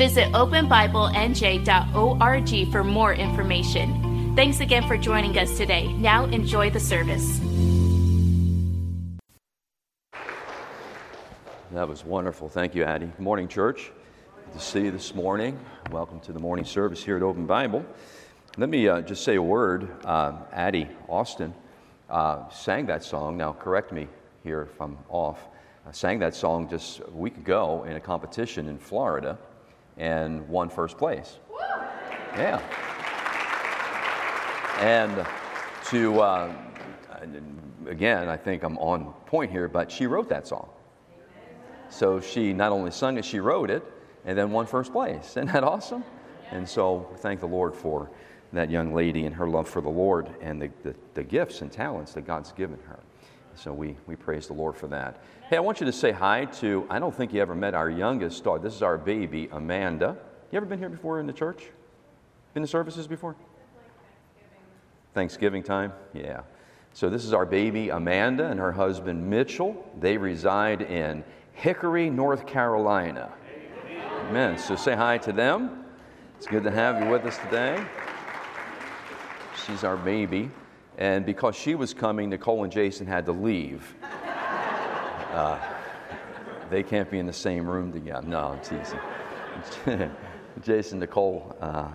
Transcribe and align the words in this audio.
Visit 0.00 0.32
openbiblenj.org 0.32 2.72
for 2.72 2.82
more 2.82 3.12
information. 3.12 4.32
Thanks 4.34 4.60
again 4.60 4.88
for 4.88 4.96
joining 4.96 5.36
us 5.36 5.58
today. 5.58 5.92
Now 5.92 6.24
enjoy 6.24 6.70
the 6.70 6.80
service. 6.80 7.38
That 11.72 11.86
was 11.86 12.02
wonderful. 12.02 12.48
Thank 12.48 12.74
you, 12.74 12.84
Addie. 12.84 13.08
Good 13.08 13.20
morning, 13.20 13.46
church. 13.46 13.92
Good 14.46 14.54
to 14.54 14.60
see 14.64 14.84
you 14.84 14.90
this 14.90 15.14
morning. 15.14 15.60
Welcome 15.90 16.20
to 16.20 16.32
the 16.32 16.40
morning 16.40 16.64
service 16.64 17.04
here 17.04 17.18
at 17.18 17.22
Open 17.22 17.44
Bible. 17.44 17.84
Let 18.56 18.70
me 18.70 18.88
uh, 18.88 19.02
just 19.02 19.22
say 19.22 19.36
a 19.36 19.42
word. 19.42 19.86
Uh, 20.06 20.32
Addie 20.50 20.88
Austin 21.10 21.52
uh, 22.08 22.48
sang 22.48 22.86
that 22.86 23.04
song. 23.04 23.36
Now, 23.36 23.52
correct 23.52 23.92
me 23.92 24.08
here 24.44 24.62
if 24.62 24.80
I'm 24.80 24.96
off. 25.10 25.46
I 25.86 25.92
sang 25.92 26.20
that 26.20 26.34
song 26.34 26.70
just 26.70 27.00
a 27.00 27.10
week 27.10 27.36
ago 27.36 27.84
in 27.86 27.96
a 27.96 28.00
competition 28.00 28.66
in 28.66 28.78
Florida 28.78 29.36
and 29.96 30.46
won 30.48 30.68
first 30.68 30.98
place. 30.98 31.38
Yeah. 32.36 32.60
And 34.78 35.26
to, 35.90 36.20
uh, 36.20 36.52
again, 37.86 38.28
I 38.28 38.36
think 38.36 38.62
I'm 38.62 38.78
on 38.78 39.12
point 39.26 39.50
here, 39.50 39.68
but 39.68 39.90
she 39.90 40.06
wrote 40.06 40.28
that 40.28 40.46
song. 40.46 40.68
So 41.88 42.20
she 42.20 42.52
not 42.52 42.72
only 42.72 42.90
sung 42.90 43.18
it, 43.18 43.24
she 43.24 43.40
wrote 43.40 43.70
it 43.70 43.84
and 44.24 44.38
then 44.38 44.52
won 44.52 44.66
first 44.66 44.92
place. 44.92 45.30
Isn't 45.30 45.52
that 45.52 45.64
awesome? 45.64 46.04
And 46.50 46.68
so 46.68 47.08
thank 47.18 47.40
the 47.40 47.48
Lord 47.48 47.74
for 47.74 48.10
that 48.52 48.70
young 48.70 48.94
lady 48.94 49.26
and 49.26 49.34
her 49.34 49.48
love 49.48 49.68
for 49.68 49.80
the 49.80 49.88
Lord 49.90 50.30
and 50.40 50.60
the, 50.60 50.70
the, 50.82 50.94
the, 51.14 51.22
gifts 51.22 51.62
and 51.62 51.70
talents 51.70 52.14
that 52.14 52.22
God's 52.22 52.52
given 52.52 52.78
her. 52.86 52.98
So 53.62 53.74
we, 53.74 53.94
we 54.06 54.16
praise 54.16 54.46
the 54.46 54.54
Lord 54.54 54.74
for 54.74 54.86
that. 54.86 55.22
Hey, 55.50 55.58
I 55.58 55.60
want 55.60 55.80
you 55.80 55.86
to 55.86 55.92
say 55.92 56.12
hi 56.12 56.46
to, 56.46 56.86
I 56.88 56.98
don't 56.98 57.14
think 57.14 57.34
you 57.34 57.42
ever 57.42 57.54
met 57.54 57.74
our 57.74 57.90
youngest 57.90 58.42
daughter. 58.42 58.62
This 58.62 58.74
is 58.74 58.80
our 58.80 58.96
baby, 58.96 59.50
Amanda. 59.52 60.16
You 60.50 60.56
ever 60.56 60.64
been 60.64 60.78
here 60.78 60.88
before 60.88 61.20
in 61.20 61.26
the 61.26 61.32
church? 61.34 61.64
Been 62.54 62.62
to 62.62 62.66
services 62.66 63.06
before? 63.06 63.36
Thanksgiving. 64.34 64.64
Thanksgiving 65.12 65.62
time? 65.62 65.92
Yeah. 66.14 66.40
So 66.94 67.10
this 67.10 67.22
is 67.22 67.34
our 67.34 67.44
baby, 67.44 67.90
Amanda, 67.90 68.46
and 68.46 68.58
her 68.58 68.72
husband, 68.72 69.28
Mitchell. 69.28 69.86
They 70.00 70.16
reside 70.16 70.80
in 70.80 71.22
Hickory, 71.52 72.08
North 72.08 72.46
Carolina. 72.46 73.30
Amen. 74.30 74.56
So 74.56 74.74
say 74.74 74.96
hi 74.96 75.18
to 75.18 75.32
them. 75.32 75.84
It's 76.38 76.46
good 76.46 76.64
to 76.64 76.70
have 76.70 77.04
you 77.04 77.10
with 77.10 77.26
us 77.26 77.36
today. 77.36 77.84
She's 79.66 79.84
our 79.84 79.98
baby. 79.98 80.50
And 80.98 81.24
because 81.24 81.56
she 81.56 81.74
was 81.74 81.94
coming, 81.94 82.30
Nicole 82.30 82.64
and 82.64 82.72
Jason 82.72 83.06
had 83.06 83.26
to 83.26 83.32
leave. 83.32 83.94
Uh, 85.30 85.60
they 86.70 86.82
can't 86.82 87.08
be 87.08 87.20
in 87.20 87.26
the 87.26 87.32
same 87.32 87.64
room 87.64 87.92
together. 87.92 88.26
No, 88.26 88.58
I'm 88.58 88.60
teasing. 88.60 88.98
Jason, 90.62 90.98
Nicole 90.98 91.56
uh, 91.60 91.86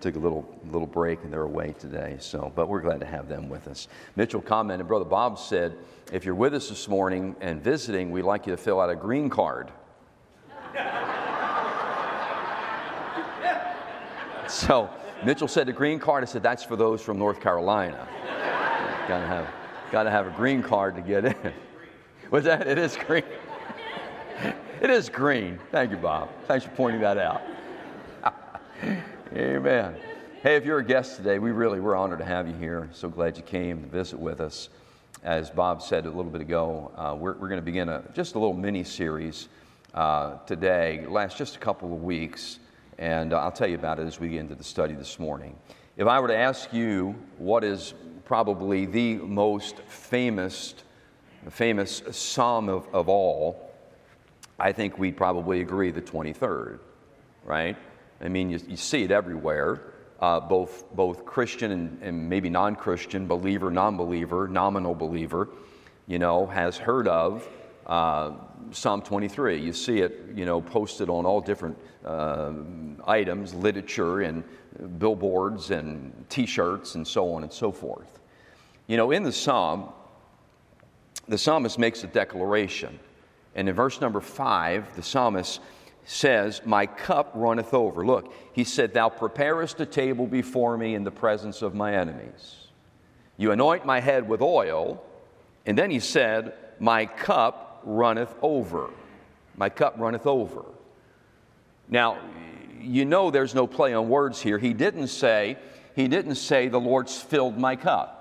took 0.00 0.16
a 0.16 0.18
little 0.18 0.46
little 0.70 0.86
break 0.86 1.24
and 1.24 1.32
they're 1.32 1.42
away 1.42 1.74
today. 1.78 2.16
So, 2.20 2.52
but 2.54 2.68
we're 2.68 2.82
glad 2.82 3.00
to 3.00 3.06
have 3.06 3.26
them 3.28 3.48
with 3.48 3.68
us. 3.68 3.88
Mitchell 4.16 4.42
commented, 4.42 4.86
Brother 4.86 5.06
Bob 5.06 5.38
said, 5.38 5.78
if 6.12 6.26
you're 6.26 6.34
with 6.34 6.52
us 6.54 6.68
this 6.68 6.88
morning 6.88 7.34
and 7.40 7.62
visiting, 7.62 8.10
we'd 8.10 8.22
like 8.22 8.46
you 8.46 8.52
to 8.52 8.58
fill 8.58 8.80
out 8.80 8.90
a 8.90 8.96
green 8.96 9.30
card. 9.30 9.70
so 14.48 14.90
Mitchell 15.24 15.48
said 15.48 15.66
the 15.66 15.72
green 15.72 15.98
card. 15.98 16.22
I 16.22 16.26
said 16.26 16.42
that's 16.42 16.64
for 16.64 16.76
those 16.76 17.00
from 17.00 17.18
North 17.18 17.40
Carolina. 17.40 18.06
Gotta 19.08 19.26
have, 19.26 19.48
gotta 19.90 20.10
have 20.10 20.26
a 20.26 20.30
green 20.30 20.62
card 20.62 20.96
to 20.96 21.02
get 21.02 21.24
in. 21.24 21.52
Was 22.30 22.44
that? 22.44 22.66
It 22.66 22.78
is 22.78 22.96
green. 22.96 23.24
it 24.80 24.90
is 24.90 25.08
green. 25.08 25.58
Thank 25.70 25.90
you, 25.90 25.96
Bob. 25.96 26.30
Thanks 26.46 26.64
for 26.64 26.70
pointing 26.72 27.00
that 27.02 27.18
out. 27.18 27.42
Amen. 29.32 29.96
Hey, 30.42 30.56
if 30.56 30.64
you're 30.64 30.78
a 30.78 30.84
guest 30.84 31.16
today, 31.16 31.38
we 31.38 31.50
really 31.50 31.80
we're 31.80 31.96
honored 31.96 32.18
to 32.18 32.24
have 32.24 32.48
you 32.48 32.54
here. 32.54 32.88
So 32.92 33.08
glad 33.08 33.36
you 33.36 33.42
came 33.42 33.82
to 33.82 33.88
visit 33.88 34.18
with 34.18 34.40
us. 34.40 34.68
As 35.22 35.50
Bob 35.50 35.82
said 35.82 36.06
a 36.06 36.10
little 36.10 36.30
bit 36.30 36.40
ago, 36.40 36.92
uh, 36.96 37.16
we're, 37.18 37.32
we're 37.34 37.48
going 37.48 37.60
to 37.60 37.64
begin 37.64 37.88
a, 37.88 38.02
just 38.14 38.34
a 38.34 38.38
little 38.38 38.54
mini 38.54 38.84
series 38.84 39.48
uh, 39.94 40.36
today. 40.46 41.04
Last 41.08 41.38
just 41.38 41.56
a 41.56 41.58
couple 41.58 41.92
of 41.94 42.02
weeks 42.02 42.58
and 42.98 43.32
I'll 43.32 43.52
tell 43.52 43.68
you 43.68 43.74
about 43.74 43.98
it 43.98 44.06
as 44.06 44.20
we 44.20 44.28
get 44.28 44.40
into 44.40 44.54
the 44.54 44.64
study 44.64 44.94
this 44.94 45.18
morning. 45.18 45.56
If 45.96 46.06
I 46.06 46.20
were 46.20 46.28
to 46.28 46.36
ask 46.36 46.72
you 46.72 47.14
what 47.38 47.64
is 47.64 47.94
probably 48.24 48.86
the 48.86 49.16
most 49.16 49.78
famous, 49.80 50.74
famous 51.50 52.02
psalm 52.10 52.68
of, 52.68 52.86
of 52.94 53.08
all, 53.08 53.72
I 54.58 54.72
think 54.72 54.98
we'd 54.98 55.16
probably 55.16 55.60
agree 55.60 55.90
the 55.90 56.02
23rd, 56.02 56.78
right? 57.44 57.76
I 58.20 58.28
mean, 58.28 58.50
you, 58.50 58.60
you 58.68 58.76
see 58.76 59.02
it 59.02 59.10
everywhere, 59.10 59.80
uh, 60.20 60.40
both, 60.40 60.84
both 60.94 61.24
Christian 61.24 61.72
and, 61.72 62.02
and 62.02 62.28
maybe 62.28 62.48
non 62.48 62.76
Christian, 62.76 63.26
believer, 63.26 63.70
non 63.70 63.96
believer, 63.96 64.48
nominal 64.48 64.94
believer, 64.94 65.48
you 66.06 66.18
know, 66.18 66.46
has 66.46 66.78
heard 66.78 67.08
of 67.08 67.46
uh, 67.86 68.32
Psalm 68.70 69.02
23. 69.02 69.60
You 69.60 69.72
see 69.72 69.98
it, 69.98 70.26
you 70.34 70.44
know, 70.44 70.60
posted 70.60 71.08
on 71.08 71.26
all 71.26 71.40
different 71.40 71.78
uh, 72.04 72.52
items, 73.06 73.54
literature, 73.54 74.22
and 74.22 74.44
billboards, 74.98 75.70
and 75.70 76.12
T-shirts, 76.28 76.94
and 76.94 77.06
so 77.06 77.32
on 77.32 77.42
and 77.42 77.52
so 77.52 77.70
forth. 77.70 78.18
You 78.86 78.96
know, 78.96 79.10
in 79.10 79.22
the 79.22 79.32
psalm, 79.32 79.90
the 81.28 81.38
psalmist 81.38 81.78
makes 81.78 82.04
a 82.04 82.06
declaration, 82.06 82.98
and 83.54 83.68
in 83.68 83.74
verse 83.74 84.00
number 84.00 84.20
five, 84.20 84.94
the 84.96 85.02
psalmist 85.02 85.60
says, 86.04 86.60
"My 86.64 86.86
cup 86.86 87.32
runneth 87.34 87.72
over." 87.72 88.04
Look, 88.04 88.32
he 88.52 88.64
said, 88.64 88.92
"Thou 88.92 89.08
preparest 89.08 89.80
a 89.80 89.86
table 89.86 90.26
before 90.26 90.76
me 90.76 90.94
in 90.94 91.04
the 91.04 91.10
presence 91.10 91.62
of 91.62 91.74
my 91.74 91.94
enemies. 91.94 92.68
You 93.36 93.52
anoint 93.52 93.86
my 93.86 94.00
head 94.00 94.28
with 94.28 94.42
oil." 94.42 95.02
And 95.66 95.78
then 95.78 95.90
he 95.90 96.00
said, 96.00 96.54
My 96.78 97.06
cup 97.06 97.63
runneth 97.84 98.34
over. 98.42 98.90
My 99.56 99.68
cup 99.68 99.94
runneth 99.98 100.26
over. 100.26 100.64
Now, 101.88 102.18
you 102.80 103.04
know 103.04 103.30
there's 103.30 103.54
no 103.54 103.66
play 103.66 103.94
on 103.94 104.08
words 104.08 104.40
here. 104.40 104.58
He 104.58 104.72
didn't 104.72 105.08
say, 105.08 105.58
he 105.94 106.08
didn't 106.08 106.36
say 106.36 106.68
the 106.68 106.80
Lord's 106.80 107.20
filled 107.20 107.56
my 107.56 107.76
cup. 107.76 108.20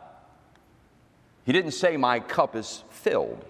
He 1.46 1.51
didn't 1.51 1.72
say 1.72 1.97
my 1.97 2.19
cup 2.19 2.56
is 2.56 2.84
filled. 2.90 3.44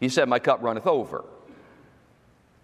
He 0.00 0.08
said 0.08 0.28
my 0.28 0.38
cup 0.38 0.62
runneth 0.62 0.86
over. 0.86 1.24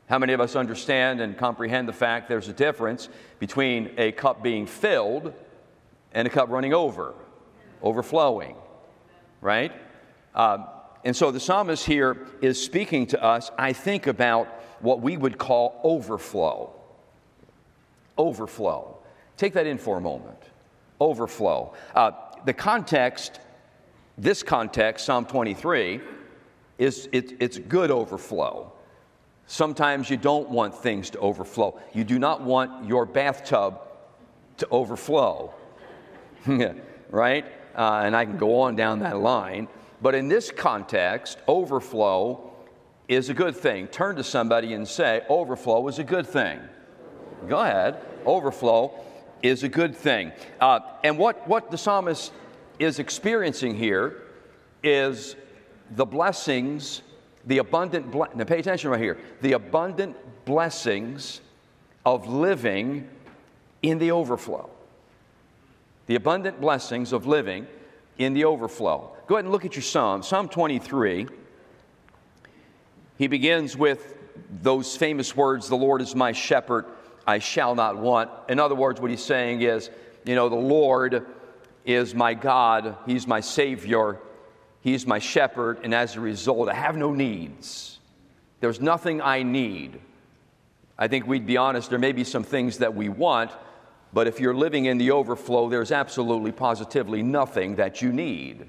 How 0.09 0.19
many 0.19 0.33
of 0.33 0.41
us 0.41 0.57
understand 0.57 1.21
and 1.21 1.37
comprehend 1.37 1.87
the 1.87 1.93
fact 1.93 2.29
there's 2.29 2.49
a 2.49 2.53
difference 2.53 3.09
between 3.39 3.91
a 3.99 4.13
cup 4.13 4.43
being 4.43 4.67
filled 4.67 5.33
and 6.13 6.27
a 6.27 6.31
cup 6.31 6.49
running 6.49 6.73
over, 6.73 7.15
overflowing, 7.83 8.57
right? 9.41 9.73
Uh, 10.35 10.65
and 11.09 11.17
so 11.17 11.31
the 11.31 11.41
psalmist 11.41 11.87
here 11.87 12.19
is 12.43 12.63
speaking 12.63 13.07
to 13.07 13.25
us, 13.25 13.51
I 13.57 13.73
think, 13.73 14.07
about 14.07 14.47
what 14.81 15.01
we 15.01 15.17
would 15.17 15.39
call 15.39 15.81
overflow. 15.83 16.71
Overflow. 18.19 18.99
Take 19.39 19.55
that 19.55 19.67
in 19.67 19.79
for 19.79 19.97
a 19.97 20.03
moment. 20.03 20.37
Overflow. 21.01 21.73
Uh, 21.95 22.11
the 22.45 22.53
context, 22.53 23.41
this 24.19 24.43
context, 24.43 25.07
Psalm 25.07 25.25
23, 25.25 26.03
is 26.77 27.09
it, 27.11 27.41
it's 27.41 27.57
good 27.57 27.91
overflow. 27.91 28.71
Sometimes 29.47 30.11
you 30.11 30.19
don't 30.19 30.51
want 30.51 30.75
things 30.75 31.09
to 31.09 31.19
overflow. 31.21 31.81
You 31.95 32.05
do 32.05 32.19
not 32.19 32.43
want 32.43 32.87
your 32.87 33.07
bathtub 33.07 33.81
to 34.59 34.69
overflow. 34.71 35.55
right? 37.11 37.47
Uh, 37.75 38.03
and 38.05 38.15
I 38.15 38.27
can 38.27 38.37
go 38.37 38.61
on 38.61 38.77
down 38.77 38.99
that 38.99 39.17
line. 39.17 39.69
But 40.01 40.15
in 40.15 40.29
this 40.29 40.51
context, 40.51 41.39
overflow 41.49 42.53
is 43.09 43.31
a 43.31 43.35
good 43.35 43.57
thing. 43.57 43.89
Turn 43.89 44.17
to 44.17 44.25
somebody 44.25 44.75
and 44.75 44.87
say, 44.87 45.23
overflow 45.29 45.89
is 45.89 45.99
a 45.99 46.05
good 46.05 46.27
thing. 46.27 46.61
Go 47.49 47.59
ahead. 47.59 47.97
Overflow 48.27 48.93
is 49.43 49.63
a 49.63 49.69
good 49.69 49.97
thing. 49.97 50.33
Uh, 50.61 50.81
and 51.03 51.19
what, 51.19 51.47
what 51.49 51.71
the 51.71 51.79
psalmist 51.79 52.33
is 52.79 52.99
experiencing 52.99 53.75
here 53.75 54.23
is 54.83 55.37
the 55.93 56.05
blessings, 56.05 57.03
the 57.47 57.59
abundant, 57.59 58.11
ble- 58.11 58.29
now 58.35 58.45
pay 58.45 58.59
attention 58.59 58.91
right 58.91 59.01
here, 59.01 59.19
the 59.41 59.53
abundant 59.53 60.17
blessings 60.45 61.41
of 62.05 62.29
living 62.29 63.09
in 63.83 63.99
the 63.99 64.11
overflow. 64.11 64.69
The 66.07 66.15
abundant 66.15 66.61
blessings 66.61 67.13
of 67.13 67.27
living 67.27 67.67
in 68.19 68.35
the 68.35 68.45
overflow. 68.45 69.13
Go 69.29 69.35
ahead 69.35 69.45
and 69.45 69.53
look 69.53 69.67
at 69.67 69.77
your 69.77 69.83
Psalm. 69.83 70.23
Psalm 70.23 70.49
23. 70.49 71.27
He 73.19 73.27
begins 73.27 73.77
with 73.77 74.17
those 74.63 74.97
famous 74.97 75.37
words, 75.37 75.69
The 75.69 75.77
Lord 75.77 76.01
is 76.01 76.15
my 76.15 76.33
shepherd, 76.33 76.87
I 77.27 77.39
shall 77.39 77.75
not 77.75 77.99
want. 77.99 78.31
In 78.49 78.59
other 78.59 78.75
words, 78.75 79.03
what 79.03 79.11
he's 79.11 79.23
saying 79.23 79.61
is, 79.61 79.91
you 80.25 80.35
know, 80.35 80.49
the 80.49 80.55
Lord 80.55 81.27
is 81.85 82.15
my 82.15 82.33
God, 82.33 82.97
He's 83.05 83.27
my 83.27 83.41
Savior, 83.41 84.19
He's 84.81 85.07
my 85.07 85.19
shepherd, 85.19 85.81
and 85.83 85.95
as 85.95 86.17
a 86.17 86.21
result, 86.21 86.71
I 86.71 86.75
have 86.75 86.97
no 86.97 87.13
needs. 87.13 87.99
There's 88.61 88.81
nothing 88.81 89.21
I 89.21 89.43
need. 89.43 90.01
I 90.99 91.07
think 91.07 91.27
we'd 91.27 91.47
be 91.47 91.59
honest, 91.59 91.91
there 91.91 91.99
may 91.99 92.13
be 92.13 92.25
some 92.25 92.45
things 92.45 92.79
that 92.79 92.95
we 92.95 93.11
want, 93.11 93.51
but 94.11 94.27
if 94.27 94.41
you're 94.41 94.55
living 94.55 94.87
in 94.87 94.97
the 94.97 95.11
overflow, 95.11 95.69
there's 95.69 95.93
absolutely, 95.93 96.51
positively 96.51 97.23
nothing 97.23 97.77
that 97.77 98.01
you 98.01 98.11
need. 98.11 98.67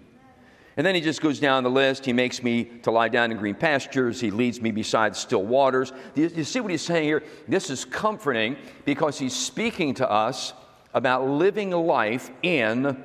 And 0.79 0.85
then 0.85 0.95
he 0.95 1.01
just 1.01 1.19
goes 1.19 1.41
down 1.41 1.65
the 1.65 1.69
list. 1.69 2.05
He 2.05 2.13
makes 2.13 2.41
me 2.41 2.63
to 2.83 2.91
lie 2.91 3.09
down 3.09 3.33
in 3.33 3.37
green 3.37 3.55
pastures. 3.55 4.21
He 4.21 4.31
leads 4.31 4.61
me 4.61 4.71
beside 4.71 5.13
still 5.13 5.43
waters. 5.43 5.91
You, 6.15 6.31
you 6.33 6.45
see 6.45 6.61
what 6.61 6.71
he's 6.71 6.81
saying 6.81 7.03
here? 7.03 7.21
This 7.49 7.69
is 7.69 7.83
comforting 7.83 8.55
because 8.85 9.19
he's 9.19 9.35
speaking 9.35 9.95
to 9.95 10.09
us 10.09 10.53
about 10.93 11.27
living 11.27 11.71
life 11.71 12.31
in 12.43 12.97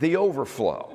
the 0.00 0.16
overflow. 0.16 0.92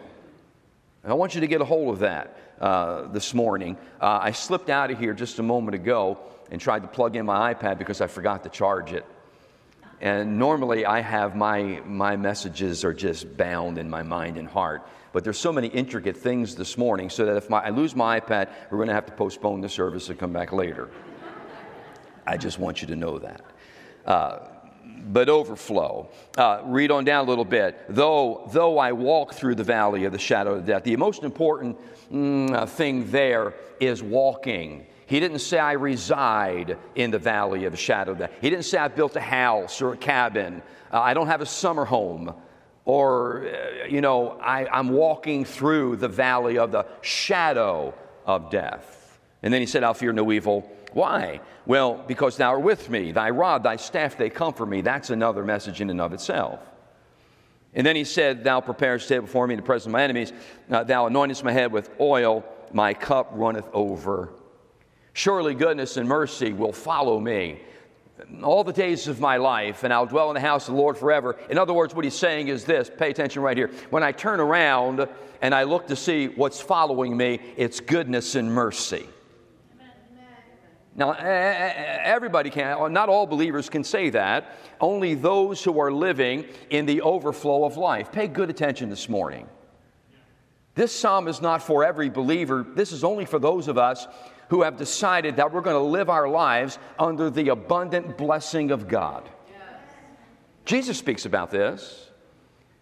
And 1.03 1.13
I 1.13 1.15
want 1.15 1.33
you 1.33 1.39
to 1.39 1.47
get 1.47 1.61
a 1.61 1.65
hold 1.65 1.93
of 1.93 1.99
that 1.99 2.37
uh, 2.59 3.03
this 3.07 3.33
morning. 3.33 3.77
Uh, 4.01 4.19
I 4.21 4.31
slipped 4.33 4.69
out 4.69 4.91
of 4.91 4.99
here 4.99 5.13
just 5.13 5.39
a 5.39 5.43
moment 5.43 5.75
ago 5.75 6.17
and 6.51 6.59
tried 6.59 6.81
to 6.81 6.89
plug 6.89 7.15
in 7.15 7.25
my 7.25 7.53
iPad 7.53 7.77
because 7.77 8.01
I 8.01 8.07
forgot 8.07 8.43
to 8.43 8.49
charge 8.49 8.91
it. 8.91 9.05
And 10.01 10.37
normally 10.37 10.85
I 10.85 10.99
have 10.99 11.37
my, 11.37 11.81
my 11.85 12.17
messages 12.17 12.83
are 12.83 12.93
just 12.93 13.37
bound 13.37 13.77
in 13.77 13.89
my 13.89 14.03
mind 14.03 14.35
and 14.35 14.45
heart. 14.45 14.85
But 15.15 15.23
there's 15.23 15.39
so 15.39 15.53
many 15.53 15.69
intricate 15.69 16.17
things 16.17 16.55
this 16.55 16.77
morning, 16.77 17.09
so 17.09 17.25
that 17.25 17.37
if 17.37 17.49
my, 17.49 17.59
I 17.59 17.69
lose 17.69 17.95
my 17.95 18.19
iPad, 18.19 18.49
we're 18.69 18.79
going 18.79 18.89
to 18.89 18.93
have 18.93 19.05
to 19.05 19.13
postpone 19.13 19.61
the 19.61 19.69
service 19.69 20.09
and 20.09 20.19
come 20.19 20.33
back 20.33 20.51
later. 20.51 20.89
I 22.27 22.35
just 22.35 22.59
want 22.59 22.81
you 22.81 22.89
to 22.89 22.97
know 22.97 23.19
that. 23.19 23.41
Uh, 24.05 24.39
but 25.07 25.29
overflow. 25.29 26.09
Uh, 26.37 26.63
read 26.65 26.91
on 26.91 27.05
down 27.05 27.25
a 27.25 27.29
little 27.29 27.45
bit. 27.45 27.85
Though, 27.87 28.49
though 28.51 28.77
I 28.77 28.91
walk 28.91 29.33
through 29.33 29.55
the 29.55 29.63
valley 29.63 30.03
of 30.03 30.11
the 30.11 30.19
shadow 30.19 30.55
of 30.55 30.65
death, 30.65 30.83
the 30.83 30.97
most 30.97 31.23
important 31.23 31.77
mm, 32.11 32.53
uh, 32.53 32.65
thing 32.65 33.09
there 33.09 33.53
is 33.79 34.03
walking. 34.03 34.85
He 35.05 35.21
didn't 35.21 35.39
say 35.39 35.59
I 35.59 35.73
reside 35.73 36.77
in 36.95 37.11
the 37.11 37.19
valley 37.19 37.63
of 37.63 37.71
the 37.71 37.77
shadow 37.77 38.11
of 38.11 38.17
death. 38.17 38.31
He 38.41 38.49
didn't 38.49 38.65
say 38.65 38.79
I 38.79 38.89
built 38.89 39.15
a 39.15 39.21
house 39.21 39.81
or 39.81 39.93
a 39.93 39.97
cabin. 39.97 40.61
Uh, 40.91 40.99
I 40.99 41.13
don't 41.13 41.27
have 41.27 41.39
a 41.39 41.45
summer 41.45 41.85
home 41.85 42.35
or, 42.85 43.47
uh, 43.47 43.87
you 43.87 44.01
know, 44.01 44.39
I, 44.39 44.67
I'm 44.67 44.89
walking 44.89 45.43
through 45.43 45.97
the 45.97 46.07
valley 46.07 46.57
of 46.57 46.71
the 46.71 46.85
shadow 47.01 47.93
of 48.25 48.51
death. 48.51 49.19
And 49.41 49.53
then 49.53 49.61
he 49.61 49.67
said, 49.67 49.83
I'll 49.83 49.93
fear 49.93 50.13
no 50.13 50.31
evil. 50.31 50.71
Why? 50.93 51.41
Well, 51.65 52.03
because 52.07 52.37
thou 52.37 52.51
art 52.51 52.61
with 52.61 52.89
me. 52.89 53.11
Thy 53.11 53.31
rod, 53.31 53.63
thy 53.63 53.75
staff, 53.75 54.17
they 54.17 54.29
comfort 54.29 54.67
me. 54.67 54.81
That's 54.81 55.09
another 55.09 55.43
message 55.43 55.81
in 55.81 55.89
and 55.89 55.99
of 55.99 56.13
itself. 56.13 56.59
And 57.73 57.85
then 57.85 57.95
he 57.95 58.05
said, 58.05 58.43
Thou 58.43 58.61
preparest 58.61 59.09
table 59.09 59.25
before 59.25 59.45
me 59.47 59.55
in 59.55 59.59
the 59.59 59.65
presence 59.65 59.87
of 59.87 59.91
my 59.91 60.03
enemies. 60.03 60.31
Uh, 60.71 60.83
thou 60.83 61.09
anointest 61.09 61.43
my 61.43 61.51
head 61.51 61.71
with 61.71 61.89
oil. 61.99 62.45
My 62.71 62.93
cup 62.93 63.31
runneth 63.33 63.67
over. 63.73 64.29
Surely 65.13 65.53
goodness 65.53 65.97
and 65.97 66.07
mercy 66.07 66.53
will 66.53 66.71
follow 66.71 67.19
me 67.19 67.59
all 68.43 68.63
the 68.63 68.73
days 68.73 69.07
of 69.07 69.19
my 69.19 69.37
life, 69.37 69.83
and 69.83 69.93
I'll 69.93 70.05
dwell 70.05 70.29
in 70.29 70.35
the 70.35 70.39
house 70.39 70.67
of 70.67 70.75
the 70.75 70.79
Lord 70.79 70.97
forever. 70.97 71.37
In 71.49 71.57
other 71.57 71.73
words, 71.73 71.93
what 71.93 72.05
he's 72.05 72.17
saying 72.17 72.47
is 72.47 72.63
this 72.63 72.89
pay 72.89 73.09
attention 73.09 73.41
right 73.41 73.57
here. 73.57 73.71
When 73.89 74.03
I 74.03 74.11
turn 74.11 74.39
around 74.39 75.07
and 75.41 75.53
I 75.53 75.63
look 75.63 75.87
to 75.87 75.95
see 75.95 76.27
what's 76.27 76.61
following 76.61 77.17
me, 77.17 77.39
it's 77.57 77.79
goodness 77.79 78.35
and 78.35 78.51
mercy. 78.51 79.07
Now, 80.97 81.11
everybody 81.11 82.49
can, 82.49 82.77
uh, 82.77 82.87
not 82.87 83.09
all 83.09 83.27
believers 83.27 83.69
can 83.69 83.83
say 83.83 84.09
that. 84.11 84.55
Only 84.79 85.13
those 85.13 85.61
who 85.61 85.77
are 85.77 85.91
living 85.91 86.45
in 86.69 86.85
the 86.85 87.01
overflow 87.01 87.65
of 87.65 87.75
life. 87.75 88.13
Pay 88.13 88.29
good 88.29 88.49
attention 88.49 88.89
this 88.89 89.09
morning. 89.09 89.49
This 90.73 90.93
psalm 90.93 91.27
is 91.27 91.41
not 91.41 91.61
for 91.61 91.83
every 91.83 92.09
believer, 92.09 92.65
this 92.75 92.91
is 92.91 93.03
only 93.03 93.25
for 93.25 93.39
those 93.39 93.67
of 93.67 93.77
us 93.77 94.07
who 94.49 94.61
have 94.63 94.77
decided 94.77 95.37
that 95.37 95.51
we're 95.51 95.61
going 95.61 95.75
to 95.75 95.79
live 95.79 96.09
our 96.09 96.27
lives 96.27 96.77
under 96.99 97.29
the 97.29 97.49
abundant 97.49 98.17
blessing 98.17 98.71
of 98.71 98.87
God. 98.87 99.29
Yes. 99.49 99.59
Jesus 100.65 100.97
speaks 100.97 101.25
about 101.25 101.51
this. 101.51 102.09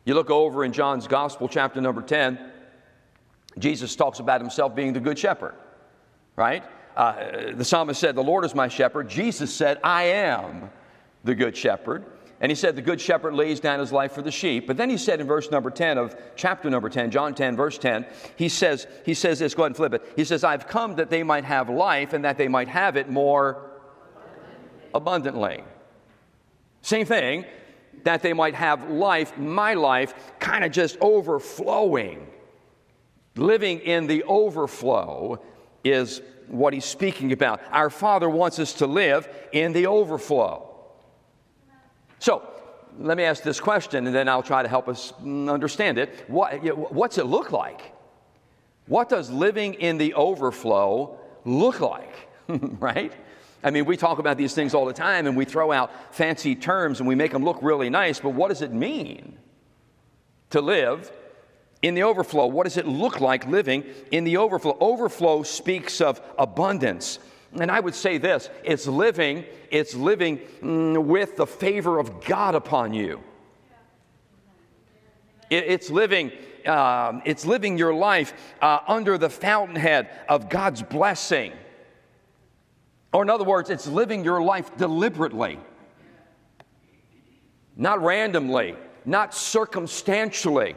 You 0.06 0.16
look 0.16 0.30
over 0.30 0.66
in 0.66 0.74
John's 0.74 1.08
Gospel, 1.08 1.48
chapter 1.48 1.80
number 1.80 2.02
10, 2.02 2.52
Jesus 3.58 3.96
talks 3.96 4.20
about 4.20 4.42
himself 4.42 4.76
being 4.76 4.94
the 4.94 5.00
good 5.00 5.18
shepherd, 5.18 5.56
right? 6.36 6.64
Uh, 6.96 7.54
the 7.54 7.64
psalmist 7.64 8.00
said, 8.00 8.16
The 8.16 8.24
Lord 8.24 8.46
is 8.46 8.54
my 8.54 8.68
shepherd. 8.68 9.10
Jesus 9.10 9.54
said, 9.54 9.80
I 9.84 10.04
am 10.04 10.70
the 11.24 11.36
good 11.36 11.56
shepherd. 11.56 12.06
And 12.44 12.52
he 12.52 12.56
said, 12.56 12.76
The 12.76 12.82
good 12.82 13.00
shepherd 13.00 13.34
lays 13.34 13.62
down 13.62 13.80
his 13.80 13.94
life 13.94 14.12
for 14.12 14.22
the 14.22 14.30
sheep. 14.30 14.68
But 14.68 14.76
then 14.76 14.90
he 14.90 14.98
said 14.98 15.22
in 15.22 15.28
verse 15.28 15.50
number 15.50 15.72
10 15.72 15.98
of 15.98 16.14
chapter 16.36 16.70
number 16.70 16.90
10, 16.90 17.10
John 17.10 17.34
10, 17.34 17.56
verse 17.56 17.78
10, 17.78 18.06
he 18.36 18.50
says, 18.50 18.86
he 19.06 19.14
says 19.14 19.40
this, 19.40 19.56
go 19.56 19.64
ahead 19.64 19.70
and 19.70 19.78
flip 19.78 19.94
it. 19.94 20.04
He 20.18 20.26
says, 20.26 20.44
I've 20.44 20.68
come 20.68 20.98
that 20.98 21.10
they 21.10 21.24
might 21.24 21.46
have 21.46 21.70
life 21.70 22.12
and 22.12 22.26
that 22.26 22.38
they 22.38 22.50
might 22.50 22.68
have 22.68 22.98
it 22.98 23.10
more 23.10 23.72
abundantly. 24.94 25.64
Same 26.82 27.06
thing, 27.06 27.46
that 28.04 28.22
they 28.22 28.34
might 28.34 28.56
have 28.56 28.90
life, 28.90 29.38
my 29.38 29.74
life, 29.74 30.14
kind 30.40 30.66
of 30.66 30.74
just 30.74 30.98
overflowing. 31.00 32.28
Living 33.38 33.80
in 33.80 34.06
the 34.06 34.22
overflow 34.24 35.42
is 35.86 36.22
what 36.50 36.74
he's 36.74 36.84
speaking 36.84 37.32
about. 37.32 37.62
Our 37.72 37.90
Father 37.90 38.30
wants 38.30 38.60
us 38.60 38.74
to 38.74 38.86
live 38.86 39.30
in 39.54 39.72
the 39.72 39.88
overflow. 39.88 40.73
So, 42.24 42.42
let 43.00 43.18
me 43.18 43.26
ask 43.26 43.44
this 43.44 43.60
question 43.60 44.08
and 44.08 44.16
then 44.16 44.30
I'll 44.30 44.42
try 44.42 44.64
to 44.64 44.70
help 44.70 44.88
us 44.88 45.12
understand 45.22 45.98
it. 45.98 46.24
What, 46.30 46.54
what's 46.94 47.18
it 47.18 47.26
look 47.26 47.52
like? 47.52 47.92
What 48.88 49.10
does 49.10 49.30
living 49.30 49.74
in 49.74 49.98
the 49.98 50.14
overflow 50.14 51.20
look 51.44 51.82
like? 51.82 52.16
right? 52.48 53.12
I 53.62 53.72
mean, 53.72 53.84
we 53.84 53.98
talk 53.98 54.20
about 54.20 54.38
these 54.38 54.54
things 54.54 54.74
all 54.74 54.86
the 54.86 54.94
time 54.94 55.28
and 55.28 55.36
we 55.36 55.44
throw 55.44 55.74
out 55.74 56.16
fancy 56.16 56.56
terms 56.56 57.02
and 57.02 57.10
we 57.10 57.16
make 57.16 57.34
them 57.34 57.44
look 57.44 57.60
really 57.62 57.90
nice, 57.90 58.22
but 58.22 58.30
what 58.30 58.48
does 58.48 58.62
it 58.62 58.72
mean 58.72 59.38
to 60.52 60.62
live 60.62 61.12
in 61.82 61.94
the 61.94 62.04
overflow? 62.04 62.48
What 62.48 62.64
does 62.64 62.78
it 62.78 62.88
look 62.88 63.20
like 63.20 63.48
living 63.48 63.84
in 64.12 64.24
the 64.24 64.38
overflow? 64.38 64.78
Overflow 64.80 65.44
speaks 65.44 66.00
of 66.00 66.22
abundance. 66.40 67.20
And 67.60 67.70
I 67.70 67.80
would 67.80 67.96
say 67.96 68.18
this 68.18 68.50
it's 68.64 68.88
living, 68.88 69.46
it's 69.70 69.94
living 69.94 70.40
mm, 70.62 71.04
with 71.04 71.38
the 71.38 71.46
favor 71.46 72.00
of 72.00 72.24
God 72.26 72.56
upon 72.56 72.94
you. 72.94 73.22
It's 75.50 75.92
living, 75.92 76.32
uh, 76.66 77.20
it's 77.26 77.46
living 77.46 77.78
your 77.78 77.94
life 77.94 78.34
uh, 78.60 78.80
under 78.88 79.20
the 79.20 79.30
fountainhead 79.30 80.10
of 80.28 80.50
God's 80.50 80.82
blessing. 80.82 81.54
Or, 83.12 83.22
in 83.22 83.30
other 83.30 83.44
words, 83.44 83.70
it's 83.70 83.86
living 83.86 84.24
your 84.24 84.42
life 84.42 84.76
deliberately, 84.78 85.60
not 87.76 88.02
randomly, 88.02 88.76
not 89.06 89.36
circumstantially, 89.36 90.76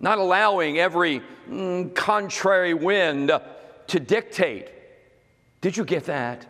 not 0.00 0.16
allowing 0.16 0.78
every 0.78 1.20
mm, 1.50 1.94
contrary 1.94 2.72
wind 2.72 3.30
to 3.88 4.00
dictate 4.00 4.70
did 5.66 5.76
you 5.76 5.84
get 5.84 6.04
that? 6.04 6.46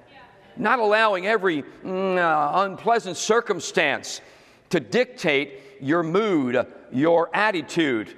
Not 0.58 0.78
allowing 0.78 1.26
every 1.26 1.62
mm, 1.82 2.18
uh, 2.18 2.64
unpleasant 2.66 3.16
circumstance 3.16 4.20
to 4.68 4.78
dictate 4.78 5.58
your 5.80 6.02
mood, 6.02 6.66
your 6.92 7.30
attitude, 7.32 8.14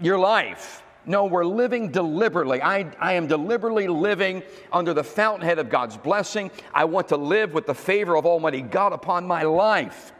your 0.00 0.16
life. 0.16 0.84
No, 1.06 1.24
we're 1.24 1.44
living 1.44 1.90
deliberately. 1.90 2.62
I, 2.62 2.88
I 3.00 3.14
am 3.14 3.26
deliberately 3.26 3.88
living 3.88 4.44
under 4.72 4.94
the 4.94 5.02
fountainhead 5.02 5.58
of 5.58 5.70
God's 5.70 5.96
blessing. 5.96 6.52
I 6.72 6.84
want 6.84 7.08
to 7.08 7.16
live 7.16 7.52
with 7.52 7.66
the 7.66 7.74
favor 7.74 8.16
of 8.16 8.26
Almighty 8.26 8.62
God 8.62 8.92
upon 8.92 9.26
my 9.26 9.42
life. 9.42 10.12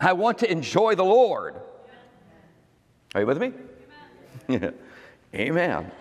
I 0.00 0.14
want 0.14 0.38
to 0.38 0.50
enjoy 0.50 0.94
the 0.94 1.04
Lord. 1.04 1.56
Are 3.14 3.20
you 3.20 3.26
with 3.26 3.38
me? 3.38 3.52
Amen. 4.48 4.74
Amen. 5.34 5.92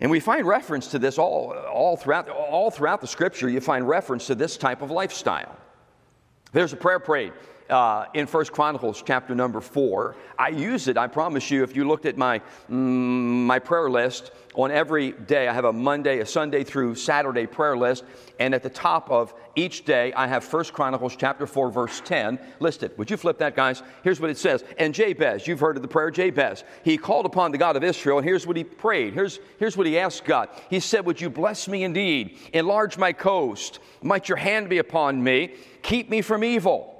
And 0.00 0.10
we 0.10 0.20
find 0.20 0.46
reference 0.46 0.88
to 0.88 0.98
this 0.98 1.18
all, 1.18 1.52
all, 1.52 1.96
throughout, 1.96 2.28
all 2.28 2.70
throughout 2.70 3.00
the 3.00 3.06
scripture, 3.06 3.48
you 3.48 3.60
find 3.60 3.88
reference 3.88 4.26
to 4.28 4.34
this 4.34 4.56
type 4.56 4.80
of 4.82 4.90
lifestyle. 4.90 5.56
There's 6.52 6.72
a 6.72 6.76
prayer 6.76 7.00
prayed 7.00 7.32
uh, 7.70 8.06
in 8.14 8.26
First 8.26 8.52
Chronicles 8.52 9.02
chapter 9.04 9.34
number 9.34 9.60
four. 9.60 10.16
I 10.38 10.48
use 10.48 10.88
it, 10.88 10.96
I 10.96 11.06
promise 11.06 11.50
you, 11.50 11.62
if 11.62 11.74
you 11.76 11.86
looked 11.86 12.06
at 12.06 12.16
my, 12.16 12.40
mm, 12.70 12.74
my 12.74 13.58
prayer 13.58 13.90
list 13.90 14.30
on 14.54 14.70
every 14.70 15.12
day, 15.12 15.46
I 15.48 15.52
have 15.52 15.64
a 15.64 15.72
Monday, 15.72 16.20
a 16.20 16.26
Sunday 16.26 16.64
through 16.64 16.94
Saturday 16.94 17.46
prayer 17.46 17.76
list, 17.76 18.04
and 18.40 18.54
at 18.54 18.62
the 18.62 18.70
top 18.70 19.10
of 19.10 19.34
each 19.54 19.84
day, 19.84 20.12
I 20.14 20.26
have 20.26 20.44
First 20.44 20.72
Chronicles 20.72 21.16
chapter 21.16 21.46
4, 21.46 21.70
verse 21.70 22.00
10 22.04 22.38
listed. 22.60 22.96
Would 22.96 23.10
you 23.10 23.16
flip 23.16 23.38
that, 23.38 23.54
guys? 23.54 23.82
Here's 24.02 24.20
what 24.20 24.30
it 24.30 24.38
says. 24.38 24.64
And 24.78 24.94
Jabez, 24.94 25.46
you've 25.46 25.60
heard 25.60 25.76
of 25.76 25.82
the 25.82 25.88
prayer 25.88 26.10
Jabez. 26.10 26.64
He 26.84 26.96
called 26.96 27.26
upon 27.26 27.52
the 27.52 27.58
God 27.58 27.76
of 27.76 27.84
Israel, 27.84 28.18
and 28.18 28.26
here's 28.26 28.46
what 28.46 28.56
he 28.56 28.64
prayed. 28.64 29.14
Here's, 29.14 29.40
here's 29.58 29.76
what 29.76 29.86
he 29.86 29.98
asked 29.98 30.24
God. 30.24 30.48
He 30.70 30.80
said, 30.80 31.04
Would 31.06 31.20
you 31.20 31.30
bless 31.30 31.68
me 31.68 31.84
indeed? 31.84 32.38
Enlarge 32.52 32.96
my 32.96 33.12
coast. 33.12 33.80
Might 34.02 34.28
your 34.28 34.38
hand 34.38 34.68
be 34.68 34.78
upon 34.78 35.22
me. 35.22 35.54
Keep 35.82 36.10
me 36.10 36.22
from 36.22 36.42
evil. 36.42 36.97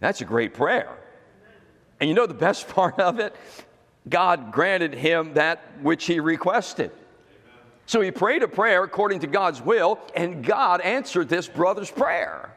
That's 0.00 0.20
a 0.20 0.24
great 0.24 0.54
prayer. 0.54 0.96
And 2.00 2.08
you 2.08 2.14
know 2.14 2.26
the 2.26 2.34
best 2.34 2.68
part 2.74 2.98
of 2.98 3.18
it? 3.18 3.34
God 4.08 4.52
granted 4.52 4.94
him 4.94 5.34
that 5.34 5.60
which 5.82 6.06
he 6.06 6.20
requested. 6.20 6.92
So 7.86 8.00
he 8.00 8.10
prayed 8.10 8.42
a 8.42 8.48
prayer 8.48 8.82
according 8.82 9.20
to 9.20 9.26
God's 9.26 9.60
will, 9.60 10.00
and 10.14 10.44
God 10.44 10.80
answered 10.80 11.28
this 11.28 11.46
brother's 11.46 11.90
prayer. 11.90 12.50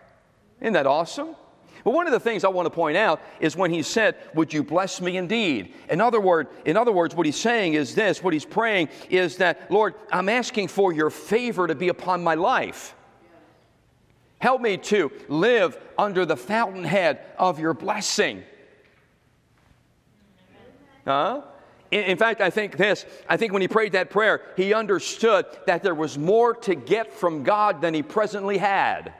Isn't 0.59 0.73
that 0.73 0.87
awesome? 0.87 1.35
Well, 1.83 1.95
one 1.95 2.07
of 2.07 2.13
the 2.13 2.19
things 2.19 2.43
I 2.43 2.49
want 2.49 2.65
to 2.65 2.71
point 2.71 2.97
out 2.97 3.21
is 3.39 3.55
when 3.55 3.71
he 3.71 3.83
said, 3.83 4.15
Would 4.33 4.53
you 4.53 4.63
bless 4.63 4.99
me 4.99 5.17
indeed? 5.17 5.73
In 5.89 6.01
other, 6.01 6.19
word, 6.19 6.47
in 6.65 6.75
other 6.75 6.91
words, 6.91 7.15
what 7.15 7.25
he's 7.25 7.39
saying 7.39 7.75
is 7.75 7.95
this 7.95 8.21
what 8.21 8.33
he's 8.33 8.45
praying 8.45 8.89
is 9.09 9.37
that, 9.37 9.71
Lord, 9.71 9.95
I'm 10.11 10.29
asking 10.29 10.67
for 10.67 10.91
your 10.91 11.09
favor 11.09 11.67
to 11.67 11.75
be 11.75 11.87
upon 11.87 12.23
my 12.23 12.35
life. 12.35 12.95
Help 14.39 14.61
me 14.61 14.77
to 14.77 15.11
live 15.27 15.77
under 15.97 16.25
the 16.25 16.37
fountainhead 16.37 17.19
of 17.37 17.59
your 17.59 17.73
blessing. 17.73 18.43
Huh? 21.05 21.41
In, 21.91 22.17
fact, 22.17 22.39
I 22.39 22.49
think 22.49 22.77
this 22.77 23.05
I 23.27 23.35
think 23.37 23.51
when 23.51 23.63
he 23.63 23.67
prayed 23.67 23.93
that 23.93 24.11
prayer, 24.11 24.41
he 24.55 24.73
understood 24.73 25.45
that 25.65 25.81
there 25.81 25.95
was 25.95 26.17
more 26.17 26.53
to 26.55 26.75
get 26.75 27.13
from 27.13 27.43
God 27.43 27.81
than 27.81 27.93
he 27.93 28.03
presently 28.03 28.57
had. 28.59 29.13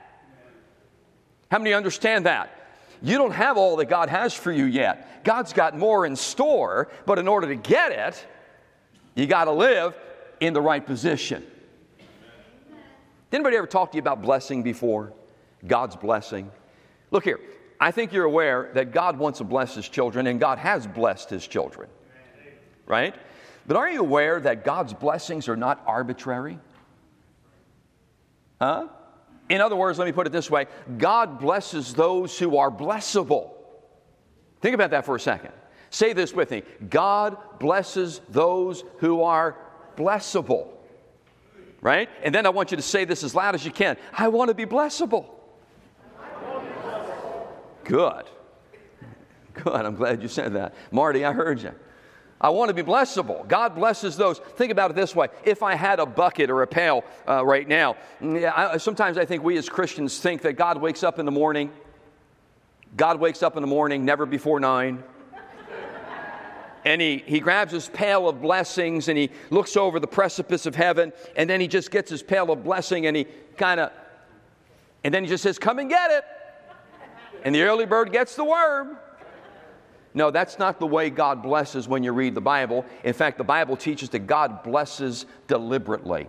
How 1.49 1.57
many 1.57 1.73
understand 1.73 2.27
that? 2.27 2.55
You 3.01 3.17
don't 3.17 3.31
have 3.31 3.57
all 3.57 3.77
that 3.77 3.85
God 3.85 4.09
has 4.09 4.33
for 4.33 4.51
you 4.51 4.65
yet. 4.65 5.23
God's 5.23 5.51
got 5.51 5.77
more 5.77 6.05
in 6.05 6.15
store, 6.15 6.89
but 7.05 7.17
in 7.17 7.27
order 7.27 7.47
to 7.47 7.55
get 7.55 7.91
it, 7.91 8.25
you 9.15 9.25
got 9.25 9.45
to 9.45 9.51
live 9.51 9.95
in 10.39 10.53
the 10.53 10.61
right 10.61 10.85
position. 10.85 11.45
Did 13.29 13.38
anybody 13.38 13.57
ever 13.57 13.67
talk 13.67 13.91
to 13.91 13.98
you 13.98 14.01
about 14.01 14.21
blessing 14.21 14.63
before? 14.63 15.13
God's 15.65 15.95
blessing? 15.95 16.51
Look 17.12 17.24
here, 17.24 17.39
I 17.79 17.91
think 17.91 18.12
you're 18.12 18.25
aware 18.25 18.71
that 18.74 18.91
God 18.91 19.17
wants 19.17 19.38
to 19.38 19.43
bless 19.43 19.75
His 19.75 19.88
children, 19.88 20.27
and 20.27 20.39
God 20.39 20.57
has 20.57 20.88
blessed 20.88 21.29
His 21.29 21.48
children, 21.48 21.89
right? 22.86 23.15
But 23.67 23.77
are 23.77 23.89
you 23.89 24.00
aware 24.00 24.39
that 24.39 24.65
God's 24.65 24.93
blessings 24.93 25.48
are 25.48 25.55
not 25.55 25.83
arbitrary? 25.86 26.57
Huh? 28.59 28.88
In 29.48 29.62
other 29.62 29.75
words, 29.75 30.00
let 30.00 30.05
me 30.05 30.12
put 30.12 30.27
it 30.27 30.31
this 30.31 30.50
way 30.50 30.65
God 30.98 31.39
blesses 31.39 31.93
those 31.93 32.38
who 32.38 32.57
are 32.57 32.71
blessable. 32.71 33.51
Think 34.62 34.75
about 34.75 34.91
that 34.91 35.05
for 35.05 35.15
a 35.15 35.19
second. 35.19 35.51
Say 35.91 36.13
this 36.13 36.33
with 36.33 36.51
me 36.51 36.63
God 36.89 37.38
blesses 37.59 38.21
those 38.29 38.83
who 38.98 39.21
are 39.21 39.55
blessable 39.95 40.67
right? 41.81 42.09
And 42.24 42.33
then 42.33 42.45
I 42.45 42.50
want 42.50 42.71
you 42.71 42.77
to 42.77 42.83
say 42.83 43.05
this 43.05 43.24
as 43.24 43.36
loud 43.36 43.55
as 43.55 43.65
you 43.65 43.71
can 43.71 43.98
I 44.13 44.27
want 44.27 44.50
to 44.50 44.53
be 44.53 44.65
blessable. 44.65 45.25
Good. 47.83 48.25
Good. 49.53 49.86
I'm 49.86 49.95
glad 49.95 50.21
you 50.21 50.27
said 50.27 50.53
that. 50.53 50.75
Marty, 50.91 51.25
I 51.25 51.33
heard 51.33 51.62
you. 51.62 51.74
I 52.41 52.50
want 52.50 52.69
to 52.69 52.74
be 52.74 52.83
blessable. 52.83 53.45
God 53.48 53.75
blesses 53.75 54.15
those. 54.15 54.39
Think 54.39 54.71
about 54.71 54.91
it 54.91 54.95
this 54.95 55.13
way. 55.13 55.27
If 55.43 55.62
I 55.62 55.75
had 55.75 56.00
a 56.00 56.05
bucket 56.05 56.50
or 56.50 56.62
a 56.62 56.67
pail 56.67 57.03
uh, 57.27 57.45
right 57.45 57.67
now, 57.67 57.98
yeah, 58.21 58.53
I, 58.55 58.77
sometimes 58.77 59.17
I 59.17 59.25
think 59.25 59.43
we 59.43 59.57
as 59.57 59.67
Christians 59.67 60.19
think 60.19 60.43
that 60.43 60.53
God 60.53 60.79
wakes 60.79 61.03
up 61.03 61.19
in 61.19 61.25
the 61.25 61.31
morning. 61.31 61.71
God 62.95 63.19
wakes 63.19 63.43
up 63.43 63.57
in 63.57 63.62
the 63.62 63.67
morning, 63.67 64.05
never 64.05 64.25
before 64.25 64.59
nine 64.59 65.03
and 66.86 67.01
he, 67.01 67.24
he 67.25 67.39
grabs 67.39 67.71
his 67.71 67.89
pail 67.89 68.29
of 68.29 68.41
blessings 68.41 69.07
and 69.09 69.17
he 69.17 69.29
looks 69.50 69.75
over 69.75 70.00
the 70.00 70.07
precipice 70.07 70.65
of 70.65 70.75
heaven 70.75 71.12
and 71.36 71.50
then 71.50 71.59
he 71.59 71.67
just 71.67 71.91
gets 71.91 72.09
his 72.09 72.24
pail 72.24 72.51
of 72.51 72.63
blessing 72.63 73.05
and 73.05 73.15
he 73.15 73.25
kind 73.57 73.79
of 73.79 73.91
and 75.03 75.13
then 75.13 75.24
he 75.24 75.29
just 75.29 75.43
says 75.43 75.57
come 75.57 75.79
and 75.79 75.89
get 75.89 76.12
it. 76.12 76.24
And 77.43 77.55
the 77.55 77.62
early 77.63 77.86
bird 77.86 78.12
gets 78.12 78.36
the 78.36 78.43
worm. 78.43 78.98
No 80.13 80.31
that's 80.31 80.57
not 80.57 80.79
the 80.79 80.88
way 80.88 81.09
god 81.09 81.43
blesses 81.43 81.88
when 81.88 82.03
you 82.03 82.12
read 82.12 82.36
the 82.36 82.41
bible. 82.41 82.86
In 83.03 83.13
fact 83.13 83.38
the 83.38 83.43
bible 83.43 83.75
teaches 83.75 84.09
that 84.09 84.19
god 84.19 84.63
blesses 84.63 85.25
deliberately. 85.48 86.27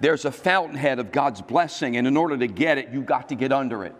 There's 0.00 0.24
a 0.24 0.32
fountainhead 0.32 0.98
of 0.98 1.12
god's 1.12 1.42
blessing 1.42 1.96
and 1.96 2.06
in 2.06 2.16
order 2.16 2.36
to 2.36 2.46
get 2.46 2.78
it 2.78 2.90
you've 2.90 3.06
got 3.06 3.28
to 3.28 3.34
get 3.34 3.52
under 3.52 3.84
it. 3.84 3.94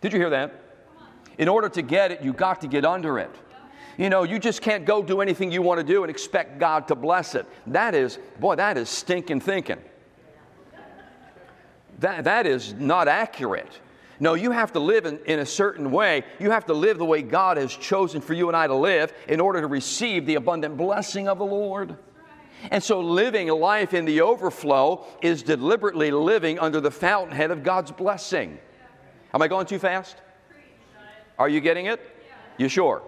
Did 0.00 0.12
you 0.12 0.20
hear 0.20 0.30
that? 0.30 0.64
In 1.36 1.48
order 1.48 1.68
to 1.68 1.82
get 1.82 2.12
it 2.12 2.22
you've 2.22 2.36
got 2.36 2.60
to 2.60 2.68
get 2.68 2.84
under 2.84 3.18
it 3.18 3.30
you 3.98 4.08
know, 4.08 4.22
you 4.22 4.38
just 4.38 4.62
can't 4.62 4.84
go 4.84 5.02
do 5.02 5.20
anything 5.20 5.50
you 5.50 5.60
want 5.60 5.78
to 5.78 5.84
do 5.84 6.04
and 6.04 6.10
expect 6.10 6.60
God 6.60 6.86
to 6.88 6.94
bless 6.94 7.34
it. 7.34 7.46
That 7.66 7.96
is, 7.96 8.18
boy, 8.38 8.54
that 8.54 8.78
is 8.78 8.88
stinking 8.88 9.40
thinking. 9.40 9.78
That, 11.98 12.24
that 12.24 12.46
is 12.46 12.72
not 12.74 13.08
accurate. 13.08 13.80
No, 14.20 14.34
you 14.34 14.52
have 14.52 14.72
to 14.72 14.80
live 14.80 15.04
in, 15.04 15.18
in 15.26 15.40
a 15.40 15.46
certain 15.46 15.90
way. 15.90 16.22
You 16.38 16.52
have 16.52 16.64
to 16.66 16.74
live 16.74 16.98
the 16.98 17.04
way 17.04 17.22
God 17.22 17.56
has 17.56 17.74
chosen 17.74 18.20
for 18.20 18.34
you 18.34 18.46
and 18.46 18.56
I 18.56 18.68
to 18.68 18.74
live 18.74 19.12
in 19.26 19.40
order 19.40 19.60
to 19.60 19.66
receive 19.66 20.26
the 20.26 20.36
abundant 20.36 20.76
blessing 20.76 21.28
of 21.28 21.38
the 21.38 21.44
Lord. 21.44 21.96
And 22.70 22.82
so, 22.82 23.00
living 23.00 23.50
a 23.50 23.54
life 23.54 23.94
in 23.94 24.04
the 24.04 24.20
overflow 24.20 25.06
is 25.22 25.44
deliberately 25.44 26.10
living 26.10 26.58
under 26.58 26.80
the 26.80 26.90
fountainhead 26.90 27.52
of 27.52 27.62
God's 27.62 27.92
blessing. 27.92 28.58
Am 29.32 29.42
I 29.42 29.48
going 29.48 29.66
too 29.66 29.78
fast? 29.78 30.16
Are 31.38 31.48
you 31.48 31.60
getting 31.60 31.86
it? 31.86 32.00
You 32.56 32.68
sure? 32.68 33.02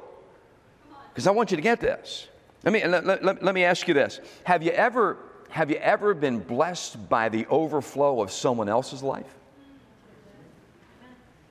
Because 1.11 1.26
I 1.26 1.31
want 1.31 1.50
you 1.50 1.57
to 1.57 1.62
get 1.62 1.81
this. 1.81 2.29
Let 2.64 2.73
me, 2.73 2.87
let, 2.87 3.05
let, 3.07 3.43
let 3.43 3.55
me 3.55 3.64
ask 3.64 3.88
you 3.88 3.95
this. 3.95 4.21
Have 4.45 4.62
you, 4.62 4.71
ever, 4.71 5.17
have 5.49 5.71
you 5.71 5.76
ever 5.76 6.14
been 6.14 6.38
blessed 6.40 7.09
by 7.09 7.29
the 7.29 7.47
overflow 7.47 8.21
of 8.21 8.31
someone 8.31 8.69
else's 8.69 9.02
life? 9.02 9.35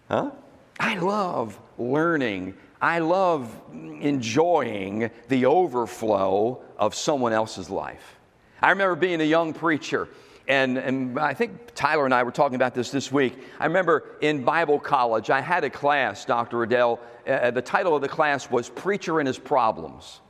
Huh? 0.07 0.31
I 0.79 0.97
love 0.97 1.59
learning. 1.77 2.55
I 2.81 2.99
love 2.99 3.53
enjoying 3.73 5.11
the 5.27 5.45
overflow 5.45 6.61
of 6.77 6.95
someone 6.95 7.33
else's 7.33 7.69
life. 7.69 8.17
I 8.61 8.69
remember 8.69 8.95
being 8.95 9.21
a 9.21 9.25
young 9.25 9.53
preacher 9.53 10.07
and, 10.49 10.79
and 10.79 11.19
I 11.19 11.35
think 11.35 11.75
Tyler 11.75 12.05
and 12.05 12.13
I 12.13 12.23
were 12.23 12.31
talking 12.31 12.55
about 12.55 12.73
this 12.73 12.89
this 12.89 13.11
week. 13.11 13.37
I 13.59 13.65
remember 13.65 14.17
in 14.19 14.43
Bible 14.43 14.79
college, 14.79 15.29
I 15.29 15.41
had 15.41 15.63
a 15.63 15.69
class, 15.69 16.25
Dr. 16.25 16.63
Adele. 16.63 16.99
Uh, 17.25 17.29
uh, 17.29 17.51
the 17.51 17.61
title 17.61 17.95
of 17.95 18.01
the 18.01 18.09
class 18.09 18.49
was 18.49 18.67
Preacher 18.67 19.19
and 19.19 19.27
His 19.27 19.37
Problems. 19.37 20.21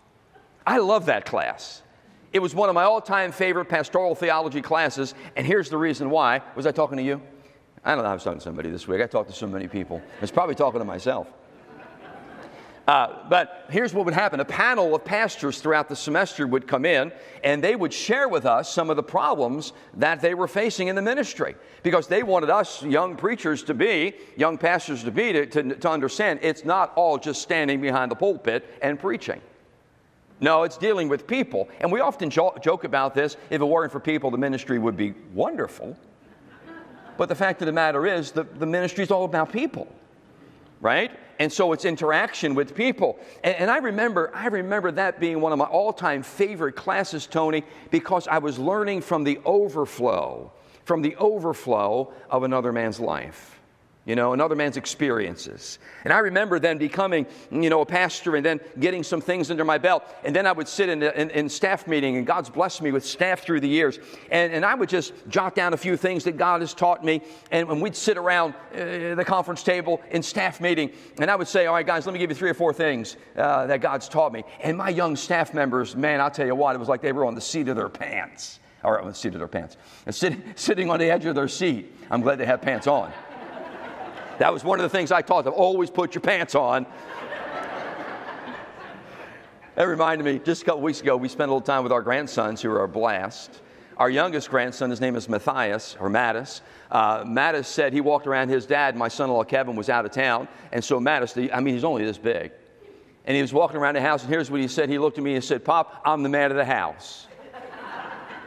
I 0.67 0.79
love 0.79 1.05
that 1.05 1.25
class. 1.25 1.83
It 2.33 2.39
was 2.39 2.53
one 2.53 2.67
of 2.67 2.75
my 2.75 2.83
all 2.83 2.99
time 2.99 3.31
favorite 3.31 3.65
pastoral 3.65 4.13
theology 4.13 4.61
classes, 4.61 5.15
and 5.37 5.47
here's 5.47 5.69
the 5.69 5.77
reason 5.77 6.09
why. 6.09 6.41
Was 6.55 6.67
I 6.67 6.71
talking 6.71 6.97
to 6.97 7.03
you? 7.03 7.21
I 7.85 7.95
don't 7.95 8.03
know, 8.03 8.09
I 8.09 8.13
was 8.13 8.23
talking 8.23 8.39
to 8.39 8.43
somebody 8.43 8.69
this 8.69 8.89
week. 8.89 9.01
I 9.01 9.07
talked 9.07 9.29
to 9.29 9.35
so 9.35 9.47
many 9.47 9.69
people. 9.69 10.01
I 10.17 10.21
was 10.21 10.31
probably 10.31 10.55
talking 10.55 10.79
to 10.79 10.85
myself. 10.85 11.27
Uh, 12.89 13.29
but 13.29 13.67
here's 13.69 13.93
what 13.93 14.03
would 14.03 14.15
happen 14.15 14.39
a 14.39 14.45
panel 14.45 14.95
of 14.95 15.05
pastors 15.05 15.59
throughout 15.61 15.87
the 15.87 15.95
semester 15.95 16.47
would 16.47 16.67
come 16.67 16.85
in 16.85 17.11
and 17.43 17.63
they 17.63 17.75
would 17.75 17.93
share 17.93 18.27
with 18.27 18.47
us 18.47 18.73
some 18.73 18.89
of 18.89 18.95
the 18.95 19.03
problems 19.03 19.73
that 19.93 20.19
they 20.21 20.33
were 20.33 20.47
facing 20.47 20.87
in 20.87 20.95
the 20.95 21.01
ministry 21.01 21.53
because 21.83 22.07
they 22.07 22.23
wanted 22.23 22.49
us 22.49 22.81
young 22.81 23.15
preachers 23.15 23.61
to 23.61 23.75
be, 23.75 24.15
young 24.37 24.57
pastors 24.57 25.03
to 25.03 25.11
be, 25.11 25.31
to, 25.31 25.45
to, 25.45 25.75
to 25.75 25.87
understand 25.87 26.39
it's 26.41 26.65
not 26.65 26.91
all 26.95 27.19
just 27.19 27.43
standing 27.43 27.79
behind 27.79 28.09
the 28.09 28.15
pulpit 28.15 28.67
and 28.81 28.99
preaching. 28.99 29.39
No, 30.39 30.63
it's 30.63 30.79
dealing 30.79 31.09
with 31.09 31.27
people. 31.27 31.69
And 31.81 31.91
we 31.91 31.99
often 31.99 32.31
jo- 32.31 32.57
joke 32.59 32.85
about 32.85 33.13
this. 33.13 33.37
If 33.51 33.61
it 33.61 33.65
weren't 33.65 33.91
for 33.91 33.99
people, 33.99 34.31
the 34.31 34.39
ministry 34.39 34.79
would 34.79 34.97
be 34.97 35.13
wonderful. 35.35 35.95
But 37.17 37.29
the 37.29 37.35
fact 37.35 37.61
of 37.61 37.67
the 37.67 37.71
matter 37.71 38.07
is, 38.07 38.31
the, 38.31 38.45
the 38.45 38.65
ministry 38.65 39.03
is 39.03 39.11
all 39.11 39.25
about 39.25 39.51
people, 39.53 39.87
right? 40.81 41.11
And 41.39 41.51
so 41.51 41.71
it's 41.71 41.85
interaction 41.85 42.53
with 42.53 42.75
people. 42.75 43.17
And, 43.43 43.55
and, 43.55 43.71
I 43.71 43.77
remember, 43.77 44.29
I 44.35 44.47
remember 44.47 44.91
that 44.91 45.19
being 45.19 45.39
one 45.39 45.53
of 45.53 45.57
my 45.57 45.65
all-time 45.65 46.21
favorite 46.21 46.75
classes, 46.75 47.25
Tony, 47.25 47.63
because 47.91 48.27
I 48.27 48.37
was 48.37 48.59
learning 48.59 49.01
from 49.01 49.23
the 49.23 49.39
overflow, 49.45 50.51
from 50.83 51.01
the 51.01 51.15
overflow 51.15 52.13
of 52.29 52.43
another 52.43 52.73
man's 52.73 52.99
life. 52.99 53.58
You 54.05 54.15
know, 54.15 54.33
another 54.33 54.55
man's 54.55 54.77
experiences. 54.77 55.77
And 56.03 56.11
I 56.11 56.19
remember 56.19 56.57
then 56.57 56.77
becoming, 56.77 57.27
you 57.51 57.69
know, 57.69 57.81
a 57.81 57.85
pastor 57.85 58.37
and 58.37 58.45
then 58.45 58.59
getting 58.79 59.03
some 59.03 59.21
things 59.21 59.51
under 59.51 59.65
my 59.65 59.77
belt. 59.77 60.03
And 60.23 60.35
then 60.35 60.47
I 60.47 60.51
would 60.51 60.67
sit 60.67 60.89
in, 60.89 61.03
in, 61.03 61.29
in 61.29 61.49
staff 61.49 61.85
meeting, 61.85 62.17
and 62.17 62.25
God's 62.25 62.49
blessed 62.49 62.81
me 62.81 62.91
with 62.91 63.05
staff 63.05 63.41
through 63.41 63.59
the 63.59 63.67
years. 63.67 63.99
And, 64.31 64.51
and 64.53 64.65
I 64.65 64.73
would 64.73 64.89
just 64.89 65.13
jot 65.27 65.53
down 65.53 65.73
a 65.73 65.77
few 65.77 65.97
things 65.97 66.23
that 66.23 66.37
God 66.37 66.61
has 66.61 66.73
taught 66.73 67.03
me. 67.03 67.21
And 67.51 67.67
when 67.67 67.81
we'd 67.81 67.95
sit 67.95 68.17
around 68.17 68.55
uh, 68.73 69.15
the 69.15 69.25
conference 69.25 69.63
table 69.63 70.01
in 70.11 70.23
staff 70.23 70.59
meeting, 70.59 70.91
and 71.19 71.29
I 71.29 71.35
would 71.35 71.47
say, 71.47 71.67
All 71.67 71.73
right, 71.75 71.85
guys, 71.85 72.05
let 72.05 72.13
me 72.13 72.19
give 72.19 72.31
you 72.31 72.35
three 72.35 72.49
or 72.49 72.55
four 72.55 72.73
things 72.73 73.17
uh, 73.37 73.67
that 73.67 73.81
God's 73.81 74.09
taught 74.09 74.33
me. 74.33 74.43
And 74.61 74.77
my 74.77 74.89
young 74.89 75.15
staff 75.15 75.53
members, 75.53 75.95
man, 75.95 76.21
I'll 76.21 76.31
tell 76.31 76.47
you 76.47 76.55
what, 76.55 76.75
it 76.75 76.79
was 76.79 76.87
like 76.87 77.01
they 77.01 77.11
were 77.11 77.25
on 77.25 77.35
the 77.35 77.41
seat 77.41 77.67
of 77.67 77.75
their 77.75 77.89
pants. 77.89 78.59
Or 78.81 79.01
on 79.01 79.09
the 79.09 79.13
seat 79.13 79.33
of 79.33 79.39
their 79.39 79.47
pants. 79.47 79.75
And 80.05 80.15
sitting, 80.15 80.41
sitting 80.55 80.89
on 80.89 80.99
the 80.99 81.11
edge 81.11 81.25
of 81.25 81.35
their 81.35 81.49
seat. 81.49 81.93
I'm 82.09 82.21
glad 82.21 82.37
they 82.37 82.45
have 82.45 82.61
pants 82.61 82.87
on. 82.87 83.11
That 84.39 84.53
was 84.53 84.63
one 84.63 84.79
of 84.79 84.83
the 84.83 84.89
things 84.89 85.11
I 85.11 85.21
taught 85.21 85.43
them 85.43 85.53
always 85.53 85.89
put 85.89 86.15
your 86.15 86.21
pants 86.21 86.55
on. 86.55 86.85
that 89.75 89.83
reminded 89.83 90.23
me, 90.23 90.39
just 90.39 90.61
a 90.61 90.65
couple 90.65 90.81
weeks 90.81 91.01
ago, 91.01 91.17
we 91.17 91.27
spent 91.27 91.49
a 91.49 91.53
little 91.53 91.65
time 91.65 91.83
with 91.83 91.91
our 91.91 92.01
grandsons 92.01 92.61
who 92.61 92.71
are 92.71 92.83
a 92.83 92.87
blast. 92.87 93.61
Our 93.97 94.09
youngest 94.09 94.49
grandson, 94.49 94.89
his 94.89 95.01
name 95.01 95.17
is 95.17 95.27
Matthias, 95.27 95.97
or 95.99 96.09
Mattis. 96.09 96.61
Uh, 96.89 97.25
Mattis 97.25 97.65
said 97.65 97.91
he 97.91 97.99
walked 97.99 98.27
around 98.27 98.47
his 98.47 98.65
dad, 98.65 98.95
my 98.95 99.09
son 99.09 99.29
in 99.29 99.35
law 99.35 99.43
Kevin, 99.43 99.75
was 99.75 99.89
out 99.89 100.05
of 100.05 100.11
town. 100.11 100.47
And 100.71 100.81
so 100.81 101.01
Mattis, 101.01 101.49
I 101.53 101.59
mean, 101.59 101.73
he's 101.73 101.83
only 101.83 102.05
this 102.05 102.17
big. 102.17 102.53
And 103.25 103.35
he 103.35 103.41
was 103.41 103.51
walking 103.51 103.75
around 103.75 103.95
the 103.95 104.01
house, 104.01 104.23
and 104.23 104.31
here's 104.31 104.49
what 104.49 104.61
he 104.61 104.69
said. 104.69 104.87
He 104.87 104.97
looked 104.97 105.17
at 105.17 105.23
me 105.23 105.35
and 105.35 105.43
said, 105.43 105.65
Pop, 105.65 106.01
I'm 106.05 106.23
the 106.23 106.29
man 106.29 106.49
of 106.49 106.55
the 106.55 106.63
house. 106.63 107.27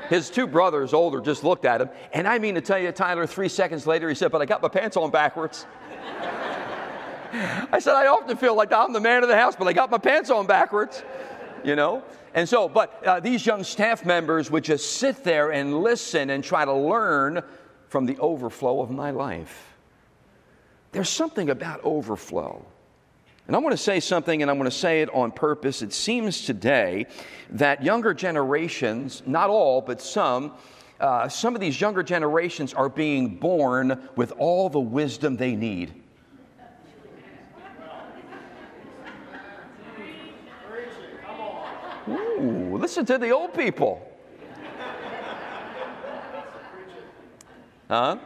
His 0.09 0.31
two 0.31 0.47
brothers, 0.47 0.93
older, 0.93 1.21
just 1.21 1.45
looked 1.45 1.65
at 1.65 1.81
him. 1.81 1.91
And 2.13 2.27
I 2.27 2.39
mean 2.39 2.55
to 2.57 2.61
tell 2.61 2.79
you, 2.79 2.93
Tyler, 2.93 3.27
three 3.27 3.49
seconds 3.49 3.87
later, 3.87 4.09
he 4.09 4.15
said, 4.15 4.31
But 4.31 4.43
I 4.43 4.47
got 4.47 4.63
my 4.63 4.69
pants 4.69 4.97
on 4.97 5.11
backwards. 5.11 5.67
I 7.33 7.79
said, 7.79 7.95
I 7.95 8.09
often 8.09 8.37
feel 8.37 8.55
like 8.55 8.73
I'm 8.73 8.93
the 8.93 9.01
man 9.01 9.23
of 9.23 9.29
the 9.29 9.37
house, 9.37 9.57
but 9.57 9.67
I 9.67 9.73
got 9.73 9.91
my 9.91 9.99
pants 9.99 10.31
on 10.31 10.47
backwards, 10.47 11.03
you 11.65 11.77
know? 11.77 12.03
And 12.35 12.49
so, 12.49 12.69
but 12.69 13.05
uh, 13.07 13.21
these 13.21 13.45
young 13.45 13.65
staff 13.65 14.05
members 14.05 14.51
would 14.51 14.65
just 14.65 14.97
sit 14.97 15.23
there 15.25 15.53
and 15.53 15.83
listen 15.83 16.31
and 16.31 16.43
try 16.43 16.65
to 16.65 16.73
learn 16.73 17.43
from 17.89 18.07
the 18.07 18.19
overflow 18.19 18.81
of 18.81 18.91
my 18.91 19.11
life. 19.11 19.75
There's 20.93 21.09
something 21.09 21.51
about 21.51 21.81
overflow. 21.85 22.65
And 23.47 23.57
I 23.57 23.59
want 23.59 23.73
to 23.73 23.83
say 23.83 23.99
something, 23.99 24.41
and 24.41 24.51
I'm 24.51 24.57
going 24.57 24.71
to 24.71 24.77
say 24.77 25.03
it 25.03 25.13
on 25.13 25.33
purpose. 25.33 25.83
It 25.83 25.93
seems 25.93 26.47
today 26.47 27.07
that 27.51 27.83
younger 27.83 28.15
generations, 28.15 29.23
not 29.27 29.51
all, 29.51 29.81
but 29.81 30.01
some, 30.01 30.53
uh, 31.01 31.29
some 31.29 31.55
of 31.57 31.61
these 31.61 31.81
younger 31.81 32.05
generations 32.05 32.73
are 32.73 32.89
being 32.89 33.37
born 33.37 34.09
with 34.15 34.33
all 34.39 34.69
the 34.69 34.81
wisdom 34.81 35.37
they 35.37 35.57
need. 35.57 35.93
Ooh, 42.09 42.77
listen 42.79 43.05
to 43.07 43.19
the 43.19 43.31
old 43.31 43.55
people. 43.55 44.09
Huh? 47.89 48.19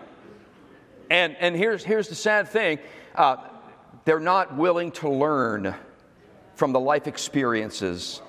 And, 1.10 1.36
and 1.40 1.56
here's, 1.56 1.82
here's 1.82 2.08
the 2.08 2.14
sad 2.14 2.48
thing 2.48 2.78
uh, 3.14 3.36
they're 4.06 4.20
not 4.20 4.56
willing 4.56 4.92
to 4.92 5.10
learn 5.10 5.74
from 6.54 6.72
the 6.72 6.80
life 6.80 7.06
experiences 7.06 8.22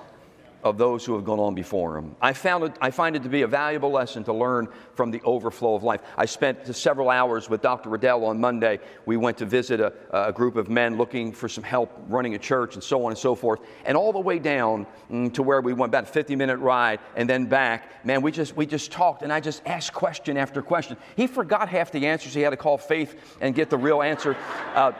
of 0.64 0.76
those 0.76 1.04
who 1.04 1.14
have 1.14 1.24
gone 1.24 1.38
on 1.38 1.54
before 1.54 1.94
them. 1.94 2.16
I, 2.20 2.32
found 2.32 2.64
it, 2.64 2.72
I 2.80 2.90
find 2.90 3.14
it 3.14 3.22
to 3.22 3.28
be 3.28 3.42
a 3.42 3.46
valuable 3.46 3.92
lesson 3.92 4.24
to 4.24 4.32
learn 4.32 4.66
from 4.94 5.12
the 5.12 5.20
overflow 5.22 5.76
of 5.76 5.84
life. 5.84 6.00
I 6.16 6.26
spent 6.26 6.74
several 6.74 7.10
hours 7.10 7.48
with 7.48 7.62
Dr. 7.62 7.90
Riddell 7.90 8.24
on 8.24 8.40
Monday. 8.40 8.80
We 9.06 9.16
went 9.16 9.38
to 9.38 9.46
visit 9.46 9.78
a, 9.78 9.92
a, 10.10 10.32
group 10.32 10.56
of 10.56 10.68
men 10.68 10.96
looking 10.96 11.30
for 11.30 11.48
some 11.48 11.62
help 11.62 11.96
running 12.08 12.34
a 12.34 12.38
church 12.38 12.74
and 12.74 12.82
so 12.82 13.04
on 13.04 13.12
and 13.12 13.18
so 13.18 13.36
forth. 13.36 13.60
And 13.84 13.96
all 13.96 14.12
the 14.12 14.18
way 14.18 14.40
down 14.40 14.84
mm, 15.08 15.32
to 15.34 15.44
where 15.44 15.60
we 15.60 15.72
went, 15.72 15.90
about 15.90 16.04
a 16.04 16.06
50 16.06 16.34
minute 16.34 16.58
ride, 16.58 16.98
and 17.14 17.30
then 17.30 17.46
back, 17.46 18.04
man, 18.04 18.20
we 18.20 18.32
just, 18.32 18.56
we 18.56 18.66
just 18.66 18.90
talked 18.90 19.22
and 19.22 19.32
I 19.32 19.38
just 19.38 19.62
asked 19.64 19.92
question 19.92 20.36
after 20.36 20.60
question. 20.60 20.96
He 21.14 21.28
forgot 21.28 21.68
half 21.68 21.92
the 21.92 22.04
answers. 22.08 22.34
He 22.34 22.40
had 22.40 22.50
to 22.50 22.56
call 22.56 22.78
Faith 22.78 23.38
and 23.40 23.54
get 23.54 23.70
the 23.70 23.78
real 23.78 24.02
answer. 24.02 24.36
Uh, 24.74 24.90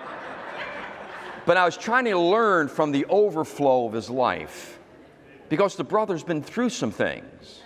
but 1.49 1.57
I 1.57 1.64
was 1.64 1.78
trying 1.78 2.05
to 2.05 2.19
learn 2.19 2.69
from 2.69 2.93
the 2.93 3.07
overflow 3.07 3.87
of 3.87 3.95
his 3.95 4.11
life 4.11 4.78
because 5.49 5.76
the 5.76 5.83
brother's 5.83 6.23
been 6.23 6.43
through 6.43 6.69
some 6.69 6.90
things, 6.90 7.62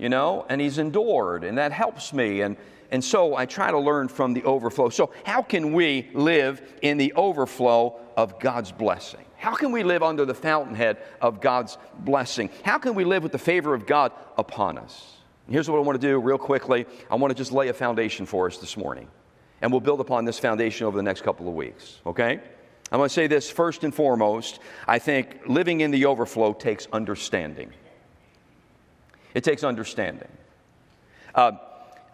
you 0.00 0.08
know, 0.08 0.44
and 0.48 0.60
he's 0.60 0.78
endured, 0.78 1.44
and 1.44 1.56
that 1.58 1.70
helps 1.70 2.12
me. 2.12 2.40
And, 2.40 2.56
and 2.90 3.04
so 3.04 3.36
I 3.36 3.46
try 3.46 3.70
to 3.70 3.78
learn 3.78 4.08
from 4.08 4.34
the 4.34 4.42
overflow. 4.42 4.88
So, 4.88 5.12
how 5.22 5.42
can 5.42 5.72
we 5.72 6.10
live 6.12 6.60
in 6.82 6.98
the 6.98 7.12
overflow 7.12 8.00
of 8.16 8.40
God's 8.40 8.72
blessing? 8.72 9.24
How 9.36 9.54
can 9.54 9.70
we 9.70 9.84
live 9.84 10.02
under 10.02 10.24
the 10.24 10.34
fountainhead 10.34 10.98
of 11.20 11.40
God's 11.40 11.78
blessing? 12.00 12.50
How 12.64 12.78
can 12.78 12.96
we 12.96 13.04
live 13.04 13.22
with 13.22 13.30
the 13.30 13.38
favor 13.38 13.74
of 13.74 13.86
God 13.86 14.10
upon 14.36 14.76
us? 14.76 15.18
Here's 15.48 15.70
what 15.70 15.76
I 15.76 15.82
want 15.82 16.00
to 16.00 16.04
do 16.04 16.18
real 16.18 16.36
quickly. 16.36 16.84
I 17.08 17.14
want 17.14 17.30
to 17.30 17.36
just 17.36 17.52
lay 17.52 17.68
a 17.68 17.74
foundation 17.74 18.26
for 18.26 18.48
us 18.48 18.58
this 18.58 18.76
morning. 18.76 19.06
And 19.62 19.70
we'll 19.70 19.80
build 19.80 20.00
upon 20.00 20.24
this 20.24 20.40
foundation 20.40 20.88
over 20.88 20.96
the 20.96 21.04
next 21.04 21.20
couple 21.20 21.46
of 21.46 21.54
weeks, 21.54 22.00
okay? 22.06 22.40
I'm 22.92 22.98
going 22.98 23.08
to 23.08 23.14
say 23.14 23.26
this 23.26 23.50
first 23.50 23.82
and 23.82 23.94
foremost. 23.94 24.60
I 24.86 24.98
think 24.98 25.40
living 25.46 25.80
in 25.80 25.90
the 25.90 26.04
overflow 26.06 26.52
takes 26.52 26.86
understanding. 26.92 27.72
It 29.34 29.42
takes 29.42 29.64
understanding. 29.64 30.28
Uh, 31.34 31.52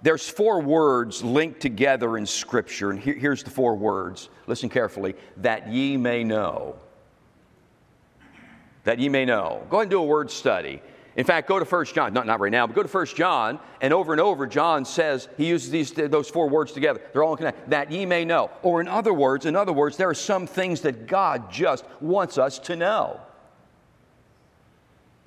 there's 0.03 0.29
four 0.29 0.61
words 0.61 1.23
linked 1.23 1.61
together 1.61 2.17
in 2.17 2.25
Scripture, 2.25 2.91
and 2.91 2.99
here, 2.99 3.15
here's 3.15 3.43
the 3.43 3.51
four 3.51 3.75
words. 3.75 4.31
Listen 4.47 4.69
carefully 4.69 5.15
that 5.39 5.69
ye 5.69 5.97
may 5.97 6.25
know. 6.25 6.77
That 8.85 8.99
ye 8.99 9.11
may 9.11 9.27
know. 9.27 9.67
Go 9.69 9.77
ahead 9.77 9.85
and 9.85 9.91
do 9.91 10.01
a 10.01 10.05
word 10.05 10.31
study. 10.31 10.81
In 11.17 11.25
fact, 11.25 11.49
go 11.49 11.59
to 11.59 11.65
1 11.65 11.87
John, 11.87 12.13
not, 12.13 12.27
not 12.27 12.39
right 12.39 12.53
now, 12.53 12.67
but 12.67 12.77
go 12.77 12.83
to 12.83 12.89
1 12.89 13.07
John, 13.07 13.59
and 13.81 13.93
over 13.93 14.13
and 14.13 14.21
over, 14.21 14.47
John 14.47 14.85
says, 14.85 15.29
he 15.37 15.47
uses 15.47 15.71
these, 15.71 15.93
those 15.93 16.31
four 16.31 16.49
words 16.49 16.73
together. 16.73 17.01
They're 17.13 17.25
all 17.25 17.37
connected. 17.37 17.71
That 17.71 17.91
ye 17.91 18.07
may 18.07 18.25
know. 18.25 18.51
Or 18.63 18.81
in 18.81 18.87
other 18.87 19.13
words, 19.13 19.45
in 19.45 19.57
other 19.57 19.73
words, 19.73 19.97
there 19.97 20.09
are 20.09 20.15
some 20.15 20.47
things 20.47 20.83
that 20.83 21.07
God 21.07 21.51
just 21.51 21.85
wants 22.01 22.39
us 22.39 22.59
to 22.61 22.77
know. 22.77 23.21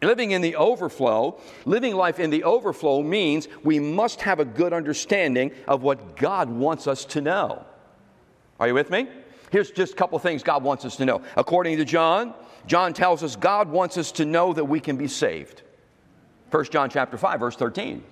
Living 0.02 0.32
in 0.32 0.42
the 0.42 0.56
overflow, 0.56 1.40
living 1.66 1.96
life 1.96 2.20
in 2.20 2.30
the 2.30 2.44
overflow 2.44 3.02
means 3.02 3.48
we 3.64 3.80
must 3.80 4.22
have 4.22 4.40
a 4.40 4.46
good 4.46 4.74
understanding 4.74 5.52
of 5.68 5.82
what 5.82 6.18
God 6.18 6.50
wants 6.50 6.88
us 6.88 7.06
to 7.06 7.22
know. 7.22 7.66
Are 8.60 8.68
you 8.68 8.74
with 8.74 8.90
me? 8.90 9.08
Here's 9.52 9.72
just 9.72 9.94
a 9.94 9.96
couple 9.96 10.18
things 10.20 10.44
God 10.44 10.64
wants 10.64 10.84
us 10.86 10.96
to 10.98 11.06
know. 11.06 11.22
According 11.38 11.78
to 11.78 11.86
John, 11.86 12.34
John 12.66 12.94
tells 12.94 13.24
us 13.24 13.36
God 13.36 13.70
wants 13.70 13.98
us 13.98 14.12
to 14.14 14.26
know 14.26 14.54
that 14.54 14.66
we 14.66 14.80
can 14.80 14.98
be 14.98 15.08
saved. 15.08 15.62
1 16.54 16.66
John 16.66 16.88
chapter 16.88 17.18
5 17.18 17.40
verse 17.40 17.56
13. 17.56 18.04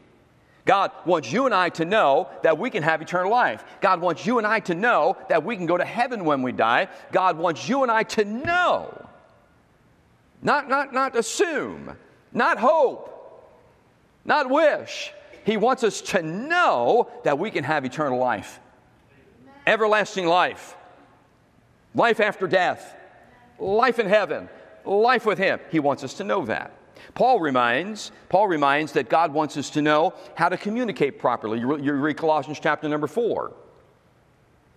God 0.66 0.92
wants 1.06 1.32
you 1.32 1.46
and 1.46 1.54
I 1.54 1.70
to 1.70 1.86
know 1.86 2.28
that 2.42 2.58
we 2.58 2.72
can 2.72 2.82
have 2.82 3.00
eternal 3.00 3.30
life. 3.30 3.64
God 3.82 4.02
wants 4.02 4.26
you 4.26 4.40
and 4.40 4.48
I 4.48 4.62
to 4.62 4.74
know 4.74 5.16
that 5.30 5.44
we 5.44 5.56
can 5.56 5.68
go 5.68 5.78
to 5.78 5.86
heaven 5.86 6.26
when 6.26 6.42
we 6.42 6.52
die. 6.52 6.88
God 7.12 7.38
wants 7.38 7.70
you 7.70 7.84
and 7.84 7.92
I 7.92 8.02
to 8.04 8.26
know. 8.26 9.08
Not, 10.42 10.68
not, 10.68 10.92
not 10.92 11.16
assume, 11.16 11.96
not 12.34 12.58
hope, 12.58 13.08
not 14.26 14.50
wish. 14.50 15.14
He 15.46 15.56
wants 15.56 15.84
us 15.84 16.02
to 16.02 16.24
know 16.24 17.12
that 17.24 17.38
we 17.38 17.52
can 17.52 17.64
have 17.64 17.86
eternal 17.86 18.18
life, 18.18 18.60
everlasting 19.68 20.26
life, 20.26 20.76
life 21.94 22.20
after 22.20 22.48
death, 22.48 22.96
life 23.60 24.00
in 24.00 24.08
heaven, 24.08 24.50
life 24.84 25.28
with 25.28 25.38
Him. 25.38 25.60
He 25.70 25.80
wants 25.80 26.04
us 26.04 26.16
to 26.16 26.24
know 26.24 26.44
that. 26.46 26.72
Paul 27.14 27.40
reminds, 27.40 28.12
Paul 28.30 28.48
reminds 28.48 28.94
that 28.94 29.10
God 29.10 29.34
wants 29.34 29.58
us 29.58 29.70
to 29.72 29.82
know 29.82 30.14
how 30.36 30.50
to 30.50 30.58
communicate 30.58 31.20
properly. 31.20 31.60
You, 31.60 31.78
you 31.78 31.94
read 31.94 32.18
Colossians 32.18 32.60
chapter 32.62 32.88
number 32.88 33.08
four. 33.08 33.54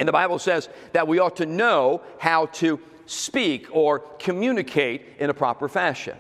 And 0.01 0.09
the 0.09 0.12
Bible 0.12 0.38
says 0.38 0.68
that 0.92 1.07
we 1.07 1.20
ought 1.20 1.37
to 1.37 1.47
know 1.47 2.03
how 2.18 2.47
to 2.47 2.81
speak 3.07 3.68
or 3.70 4.01
communicate 4.18 5.07
in 5.18 5.31
a 5.31 5.35
proper 5.35 5.68
fashion. 5.68 6.16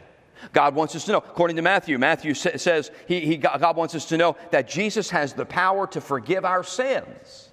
God 0.52 0.74
wants 0.74 0.94
us 0.94 1.04
to 1.06 1.12
know. 1.12 1.18
According 1.18 1.56
to 1.56 1.62
Matthew, 1.62 1.98
Matthew 1.98 2.34
says 2.34 2.90
he, 3.08 3.20
he, 3.20 3.36
God 3.36 3.76
wants 3.76 3.94
us 3.94 4.04
to 4.06 4.16
know 4.16 4.36
that 4.50 4.68
Jesus 4.68 5.10
has 5.10 5.32
the 5.32 5.46
power 5.46 5.86
to 5.88 6.00
forgive 6.00 6.44
our 6.44 6.62
sins. 6.62 7.50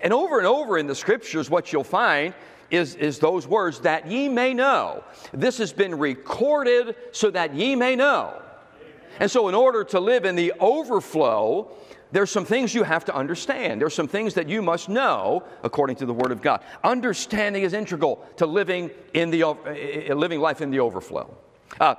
And 0.00 0.12
over 0.12 0.38
and 0.38 0.46
over 0.46 0.76
in 0.76 0.88
the 0.88 0.94
scriptures, 0.94 1.48
what 1.48 1.72
you'll 1.72 1.84
find 1.84 2.34
is, 2.72 2.94
is 2.94 3.18
those 3.18 3.46
words, 3.46 3.80
that 3.80 4.10
ye 4.10 4.28
may 4.28 4.54
know. 4.54 5.04
This 5.32 5.58
has 5.58 5.72
been 5.72 5.96
recorded 5.96 6.96
so 7.12 7.30
that 7.30 7.54
ye 7.54 7.76
may 7.76 7.94
know. 7.94 8.40
And 9.20 9.30
so, 9.30 9.48
in 9.48 9.54
order 9.54 9.84
to 9.84 10.00
live 10.00 10.24
in 10.24 10.34
the 10.34 10.54
overflow, 10.58 11.70
there's 12.12 12.30
some 12.30 12.46
things 12.46 12.74
you 12.74 12.82
have 12.82 13.04
to 13.04 13.14
understand. 13.14 13.80
There's 13.80 13.94
some 13.94 14.08
things 14.08 14.34
that 14.34 14.48
you 14.48 14.62
must 14.62 14.88
know 14.88 15.44
according 15.62 15.96
to 15.96 16.06
the 16.06 16.14
Word 16.14 16.32
of 16.32 16.40
God. 16.40 16.64
Understanding 16.82 17.62
is 17.62 17.74
integral 17.74 18.26
to 18.36 18.46
living 18.46 18.90
in 19.12 19.30
the 19.30 19.42
uh, 19.44 20.14
living 20.14 20.40
life 20.40 20.62
in 20.62 20.70
the 20.70 20.80
overflow. 20.80 21.32
Uh, 21.78 21.94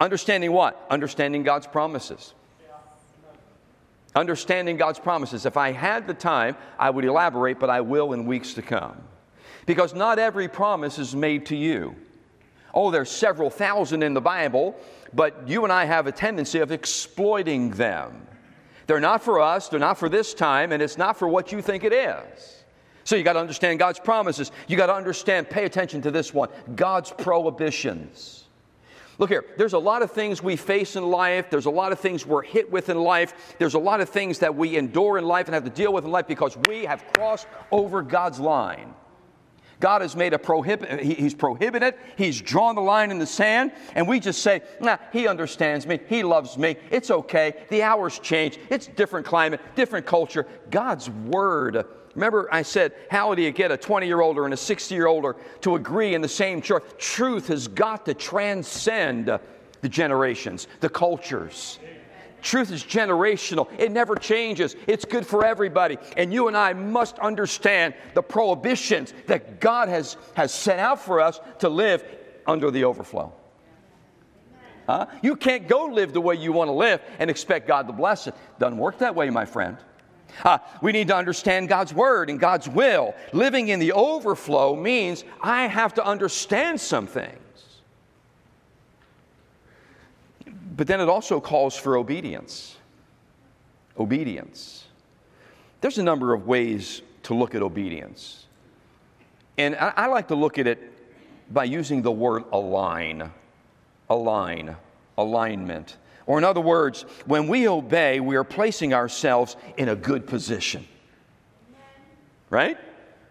understanding 0.00 0.52
what? 0.52 0.86
Understanding 0.88 1.42
God's 1.42 1.66
promises. 1.66 2.32
Understanding 4.14 4.76
God's 4.76 5.00
promises. 5.00 5.46
If 5.46 5.56
I 5.56 5.72
had 5.72 6.06
the 6.06 6.14
time, 6.14 6.56
I 6.78 6.90
would 6.90 7.04
elaborate, 7.04 7.58
but 7.58 7.70
I 7.70 7.80
will 7.80 8.12
in 8.12 8.24
weeks 8.26 8.54
to 8.54 8.62
come. 8.62 8.96
Because 9.66 9.94
not 9.94 10.18
every 10.18 10.48
promise 10.48 10.98
is 10.98 11.14
made 11.14 11.46
to 11.46 11.56
you. 11.56 11.94
Oh, 12.74 12.90
there's 12.90 13.10
several 13.10 13.50
thousand 13.50 14.02
in 14.02 14.14
the 14.14 14.20
Bible, 14.20 14.76
but 15.12 15.46
you 15.46 15.64
and 15.64 15.72
I 15.72 15.84
have 15.84 16.06
a 16.06 16.12
tendency 16.12 16.58
of 16.58 16.72
exploiting 16.72 17.70
them. 17.70 18.26
They're 18.86 19.00
not 19.00 19.22
for 19.22 19.40
us, 19.40 19.68
they're 19.68 19.78
not 19.78 19.98
for 19.98 20.08
this 20.08 20.34
time, 20.34 20.72
and 20.72 20.82
it's 20.82 20.98
not 20.98 21.18
for 21.18 21.28
what 21.28 21.52
you 21.52 21.62
think 21.62 21.84
it 21.84 21.92
is. 21.92 22.64
So 23.04 23.16
you 23.16 23.22
got 23.22 23.34
to 23.34 23.40
understand 23.40 23.78
God's 23.78 23.98
promises. 23.98 24.52
You 24.68 24.76
got 24.76 24.86
to 24.86 24.94
understand, 24.94 25.50
pay 25.50 25.64
attention 25.64 26.02
to 26.02 26.10
this 26.10 26.32
one 26.32 26.48
God's 26.74 27.10
prohibitions. 27.10 28.44
Look 29.18 29.28
here, 29.30 29.44
there's 29.58 29.74
a 29.74 29.78
lot 29.78 30.02
of 30.02 30.10
things 30.10 30.42
we 30.42 30.56
face 30.56 30.96
in 30.96 31.04
life. 31.04 31.50
There's 31.50 31.66
a 31.66 31.70
lot 31.70 31.92
of 31.92 32.00
things 32.00 32.26
we're 32.26 32.42
hit 32.42 32.70
with 32.70 32.88
in 32.88 32.98
life. 32.98 33.54
There's 33.58 33.74
a 33.74 33.78
lot 33.78 34.00
of 34.00 34.08
things 34.08 34.38
that 34.38 34.54
we 34.54 34.76
endure 34.76 35.18
in 35.18 35.26
life 35.26 35.46
and 35.46 35.54
have 35.54 35.64
to 35.64 35.70
deal 35.70 35.92
with 35.92 36.04
in 36.04 36.10
life 36.10 36.26
because 36.26 36.56
we 36.68 36.84
have 36.84 37.04
crossed 37.12 37.46
over 37.70 38.02
God's 38.02 38.40
line. 38.40 38.94
God 39.82 40.00
has 40.00 40.14
made 40.14 40.32
a 40.32 40.38
prohibit, 40.38 41.00
He's 41.00 41.34
prohibited, 41.34 41.94
He's 42.16 42.40
drawn 42.40 42.76
the 42.76 42.80
line 42.80 43.10
in 43.10 43.18
the 43.18 43.26
sand, 43.26 43.72
and 43.96 44.06
we 44.06 44.20
just 44.20 44.40
say, 44.40 44.62
nah, 44.80 44.96
He 45.12 45.26
understands 45.26 45.88
me, 45.88 45.98
He 46.08 46.22
loves 46.22 46.56
me, 46.56 46.76
it's 46.92 47.10
okay, 47.10 47.64
the 47.68 47.82
hours 47.82 48.20
change, 48.20 48.60
it's 48.70 48.86
different 48.86 49.26
climate, 49.26 49.60
different 49.74 50.06
culture. 50.06 50.46
God's 50.70 51.10
Word. 51.10 51.84
Remember, 52.14 52.48
I 52.52 52.62
said, 52.62 52.92
how 53.10 53.34
do 53.34 53.42
you 53.42 53.50
get 53.50 53.72
a 53.72 53.76
20 53.76 54.06
year 54.06 54.20
old 54.20 54.38
and 54.38 54.54
a 54.54 54.56
60 54.56 54.94
year 54.94 55.08
old 55.08 55.34
to 55.62 55.74
agree 55.74 56.14
in 56.14 56.20
the 56.20 56.28
same 56.28 56.62
church? 56.62 56.84
Truth 56.98 57.48
has 57.48 57.66
got 57.66 58.06
to 58.06 58.14
transcend 58.14 59.36
the 59.80 59.88
generations, 59.88 60.68
the 60.78 60.88
cultures. 60.88 61.80
Truth 62.42 62.72
is 62.72 62.82
generational. 62.82 63.68
It 63.78 63.92
never 63.92 64.16
changes. 64.16 64.74
It's 64.88 65.04
good 65.04 65.24
for 65.24 65.44
everybody. 65.44 65.96
And 66.16 66.32
you 66.32 66.48
and 66.48 66.56
I 66.56 66.72
must 66.72 67.18
understand 67.20 67.94
the 68.14 68.22
prohibitions 68.22 69.14
that 69.28 69.60
God 69.60 69.88
has, 69.88 70.16
has 70.34 70.52
set 70.52 70.80
out 70.80 71.00
for 71.00 71.20
us 71.20 71.40
to 71.60 71.68
live 71.68 72.04
under 72.46 72.70
the 72.72 72.84
overflow. 72.84 73.32
Huh? 74.86 75.06
You 75.22 75.36
can't 75.36 75.68
go 75.68 75.86
live 75.86 76.12
the 76.12 76.20
way 76.20 76.34
you 76.34 76.52
want 76.52 76.68
to 76.68 76.72
live 76.72 77.00
and 77.20 77.30
expect 77.30 77.68
God 77.68 77.86
to 77.86 77.92
bless 77.92 78.26
it. 78.26 78.34
Doesn't 78.58 78.78
work 78.78 78.98
that 78.98 79.14
way, 79.14 79.30
my 79.30 79.44
friend. 79.44 79.76
Uh, 80.44 80.58
we 80.80 80.90
need 80.90 81.08
to 81.08 81.16
understand 81.16 81.68
God's 81.68 81.94
word 81.94 82.28
and 82.28 82.40
God's 82.40 82.68
will. 82.68 83.14
Living 83.32 83.68
in 83.68 83.78
the 83.78 83.92
overflow 83.92 84.74
means 84.74 85.24
I 85.40 85.68
have 85.68 85.94
to 85.94 86.04
understand 86.04 86.80
some 86.80 87.06
things. 87.06 87.38
But 90.76 90.86
then 90.86 91.00
it 91.00 91.08
also 91.08 91.40
calls 91.40 91.76
for 91.76 91.96
obedience. 91.96 92.76
Obedience. 93.98 94.86
There's 95.80 95.98
a 95.98 96.02
number 96.02 96.32
of 96.32 96.46
ways 96.46 97.02
to 97.24 97.34
look 97.34 97.54
at 97.54 97.62
obedience. 97.62 98.46
And 99.58 99.76
I, 99.76 99.92
I 99.96 100.06
like 100.06 100.28
to 100.28 100.34
look 100.34 100.58
at 100.58 100.66
it 100.66 100.92
by 101.52 101.64
using 101.64 102.00
the 102.02 102.10
word 102.10 102.44
align. 102.52 103.30
Align. 104.08 104.76
Alignment. 105.18 105.98
Or, 106.26 106.38
in 106.38 106.44
other 106.44 106.60
words, 106.60 107.02
when 107.26 107.48
we 107.48 107.68
obey, 107.68 108.20
we 108.20 108.36
are 108.36 108.44
placing 108.44 108.94
ourselves 108.94 109.56
in 109.76 109.90
a 109.90 109.96
good 109.96 110.26
position. 110.26 110.86
Right? 112.48 112.78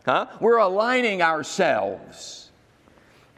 Huh? 0.06 0.28
We're 0.40 0.58
aligning 0.58 1.22
ourselves. 1.22 2.51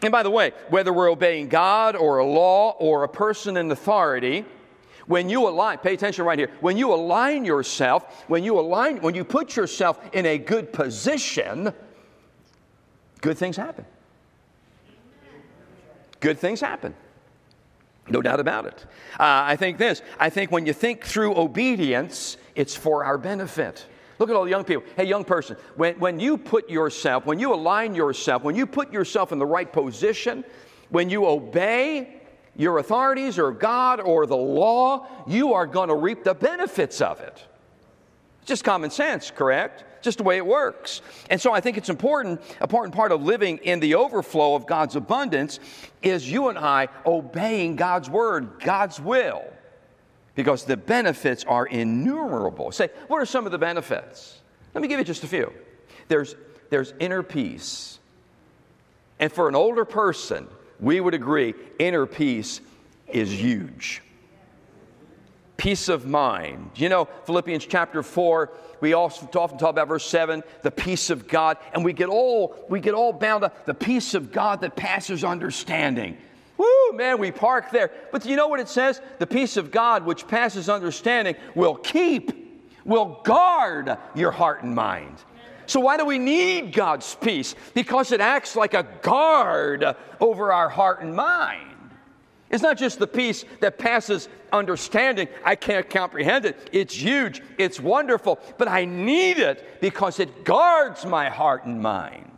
And 0.03 0.11
by 0.11 0.21
the 0.21 0.29
way, 0.29 0.51
whether 0.69 0.91
we're 0.91 1.09
obeying 1.09 1.47
God 1.47 1.95
or 1.95 2.17
a 2.17 2.25
law 2.25 2.71
or 2.71 3.03
a 3.03 3.09
person 3.09 3.55
in 3.57 3.71
authority, 3.71 4.45
when 5.07 5.29
you 5.29 5.47
align, 5.47 5.77
pay 5.79 5.93
attention 5.93 6.25
right 6.25 6.37
here. 6.37 6.51
When 6.61 6.77
you 6.77 6.93
align 6.93 7.45
yourself, 7.45 8.23
when 8.27 8.43
you 8.43 8.59
align, 8.59 9.01
when 9.01 9.15
you 9.15 9.23
put 9.23 9.55
yourself 9.55 9.99
in 10.13 10.25
a 10.25 10.37
good 10.37 10.71
position, 10.71 11.73
good 13.21 13.37
things 13.37 13.57
happen. 13.57 13.85
Good 16.19 16.39
things 16.39 16.61
happen. 16.61 16.95
No 18.07 18.21
doubt 18.21 18.39
about 18.39 18.65
it. 18.65 18.85
Uh, 19.13 19.43
I 19.45 19.55
think 19.55 19.77
this 19.77 20.01
I 20.19 20.29
think 20.29 20.51
when 20.51 20.65
you 20.65 20.73
think 20.73 21.05
through 21.05 21.37
obedience, 21.37 22.37
it's 22.55 22.75
for 22.75 23.05
our 23.05 23.17
benefit. 23.17 23.85
Look 24.19 24.29
at 24.29 24.35
all 24.35 24.43
the 24.43 24.49
young 24.49 24.63
people. 24.63 24.83
Hey, 24.95 25.05
young 25.05 25.23
person, 25.23 25.57
when, 25.75 25.99
when 25.99 26.19
you 26.19 26.37
put 26.37 26.69
yourself, 26.69 27.25
when 27.25 27.39
you 27.39 27.53
align 27.53 27.95
yourself, 27.95 28.43
when 28.43 28.55
you 28.55 28.65
put 28.65 28.91
yourself 28.93 29.31
in 29.31 29.39
the 29.39 29.45
right 29.45 29.71
position, 29.71 30.43
when 30.89 31.09
you 31.09 31.25
obey 31.25 32.21
your 32.55 32.77
authorities 32.77 33.39
or 33.39 33.51
God 33.51 33.99
or 33.99 34.25
the 34.25 34.37
law, 34.37 35.07
you 35.27 35.53
are 35.53 35.65
going 35.65 35.89
to 35.89 35.95
reap 35.95 36.23
the 36.23 36.35
benefits 36.35 37.01
of 37.01 37.19
it. 37.19 37.43
Just 38.45 38.63
common 38.63 38.91
sense, 38.91 39.31
correct? 39.31 39.85
just 40.03 40.17
the 40.17 40.23
way 40.23 40.37
it 40.37 40.45
works. 40.45 41.01
And 41.29 41.41
so 41.41 41.53
I 41.53 41.61
think 41.61 41.77
it's 41.77 41.89
important, 41.89 42.41
important 42.61 42.93
part 42.93 43.11
of 43.11 43.23
living 43.23 43.57
in 43.59 43.79
the 43.79 43.95
overflow 43.95 44.53
of 44.53 44.67
God's 44.67 44.95
abundance 44.95 45.59
is 46.03 46.29
you 46.29 46.49
and 46.49 46.59
I 46.59 46.89
obeying 47.05 47.77
God's 47.77 48.09
word, 48.09 48.59
God's 48.59 48.99
will, 48.99 49.43
because 50.35 50.65
the 50.65 50.77
benefits 50.77 51.43
are 51.45 51.65
innumerable. 51.65 52.71
Say, 52.71 52.89
what 53.07 53.21
are 53.21 53.25
some 53.25 53.45
of 53.45 53.51
the 53.51 53.57
benefits? 53.57 54.39
Let 54.73 54.81
me 54.81 54.87
give 54.87 54.99
you 54.99 55.05
just 55.05 55.23
a 55.23 55.27
few. 55.27 55.53
There's, 56.07 56.35
there's 56.69 56.93
inner 56.99 57.23
peace. 57.23 57.99
And 59.19 59.31
for 59.31 59.47
an 59.47 59.55
older 59.55 59.85
person, 59.85 60.47
we 60.79 60.99
would 60.99 61.13
agree 61.13 61.53
inner 61.79 62.05
peace 62.05 62.61
is 63.07 63.31
huge. 63.31 64.01
Peace 65.55 65.87
of 65.87 66.05
mind. 66.05 66.71
You 66.75 66.89
know, 66.89 67.05
Philippians 67.25 67.65
chapter 67.65 68.01
4, 68.01 68.51
we 68.81 68.93
often 68.93 69.27
talk 69.29 69.61
about 69.61 69.87
verse 69.87 70.05
7, 70.05 70.43
the 70.61 70.71
peace 70.71 71.09
of 71.09 71.27
God, 71.27 71.57
and 71.73 71.85
we 71.85 71.93
get 71.93 72.09
all 72.09 72.55
we 72.69 72.79
get 72.79 72.93
all 72.93 73.13
bound 73.13 73.43
up 73.43 73.65
the 73.65 73.73
peace 73.73 74.13
of 74.13 74.31
God 74.31 74.61
that 74.61 74.75
passes 74.75 75.23
understanding. 75.23 76.17
Woo, 76.63 76.97
man, 76.97 77.17
we 77.17 77.31
park 77.31 77.71
there. 77.71 77.91
But 78.11 78.23
do 78.23 78.29
you 78.29 78.35
know 78.35 78.47
what 78.47 78.59
it 78.59 78.69
says? 78.69 79.01
The 79.19 79.27
peace 79.27 79.57
of 79.57 79.71
God 79.71 80.05
which 80.05 80.27
passes 80.27 80.69
understanding 80.69 81.35
will 81.55 81.75
keep, 81.75 82.31
will 82.85 83.21
guard 83.23 83.97
your 84.15 84.31
heart 84.31 84.63
and 84.63 84.73
mind. 84.73 85.17
So, 85.65 85.79
why 85.79 85.97
do 85.97 86.05
we 86.05 86.19
need 86.19 86.73
God's 86.73 87.15
peace? 87.15 87.55
Because 87.73 88.11
it 88.11 88.21
acts 88.21 88.55
like 88.55 88.73
a 88.73 88.85
guard 89.01 89.95
over 90.19 90.51
our 90.51 90.69
heart 90.69 91.01
and 91.01 91.15
mind. 91.15 91.69
It's 92.49 92.63
not 92.63 92.77
just 92.77 92.99
the 92.99 93.07
peace 93.07 93.45
that 93.61 93.79
passes 93.79 94.29
understanding. 94.51 95.27
I 95.43 95.55
can't 95.55 95.89
comprehend 95.89 96.45
it. 96.45 96.69
It's 96.71 96.93
huge. 96.93 97.41
It's 97.57 97.79
wonderful. 97.79 98.39
But 98.57 98.67
I 98.67 98.85
need 98.85 99.39
it 99.39 99.81
because 99.81 100.19
it 100.19 100.45
guards 100.45 101.05
my 101.05 101.29
heart 101.29 101.65
and 101.65 101.81
mind. 101.81 102.29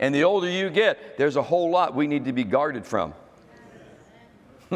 And 0.00 0.14
the 0.14 0.24
older 0.24 0.50
you 0.50 0.70
get, 0.70 1.16
there's 1.18 1.36
a 1.36 1.42
whole 1.42 1.70
lot 1.70 1.94
we 1.94 2.06
need 2.06 2.24
to 2.24 2.32
be 2.32 2.44
guarded 2.44 2.84
from. 2.84 3.14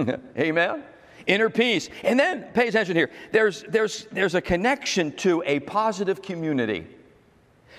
Amen? 0.39 0.85
Inner 1.27 1.51
peace. 1.51 1.89
And 2.05 2.19
then 2.19 2.45
pay 2.55 2.69
attention 2.69 2.97
here. 2.97 3.11
There's, 3.33 3.63
there's, 3.65 4.07
there's 4.11 4.35
a 4.35 4.41
connection 4.41 5.13
to 5.17 5.43
a 5.45 5.61
positive 5.61 6.23
community. 6.23 6.87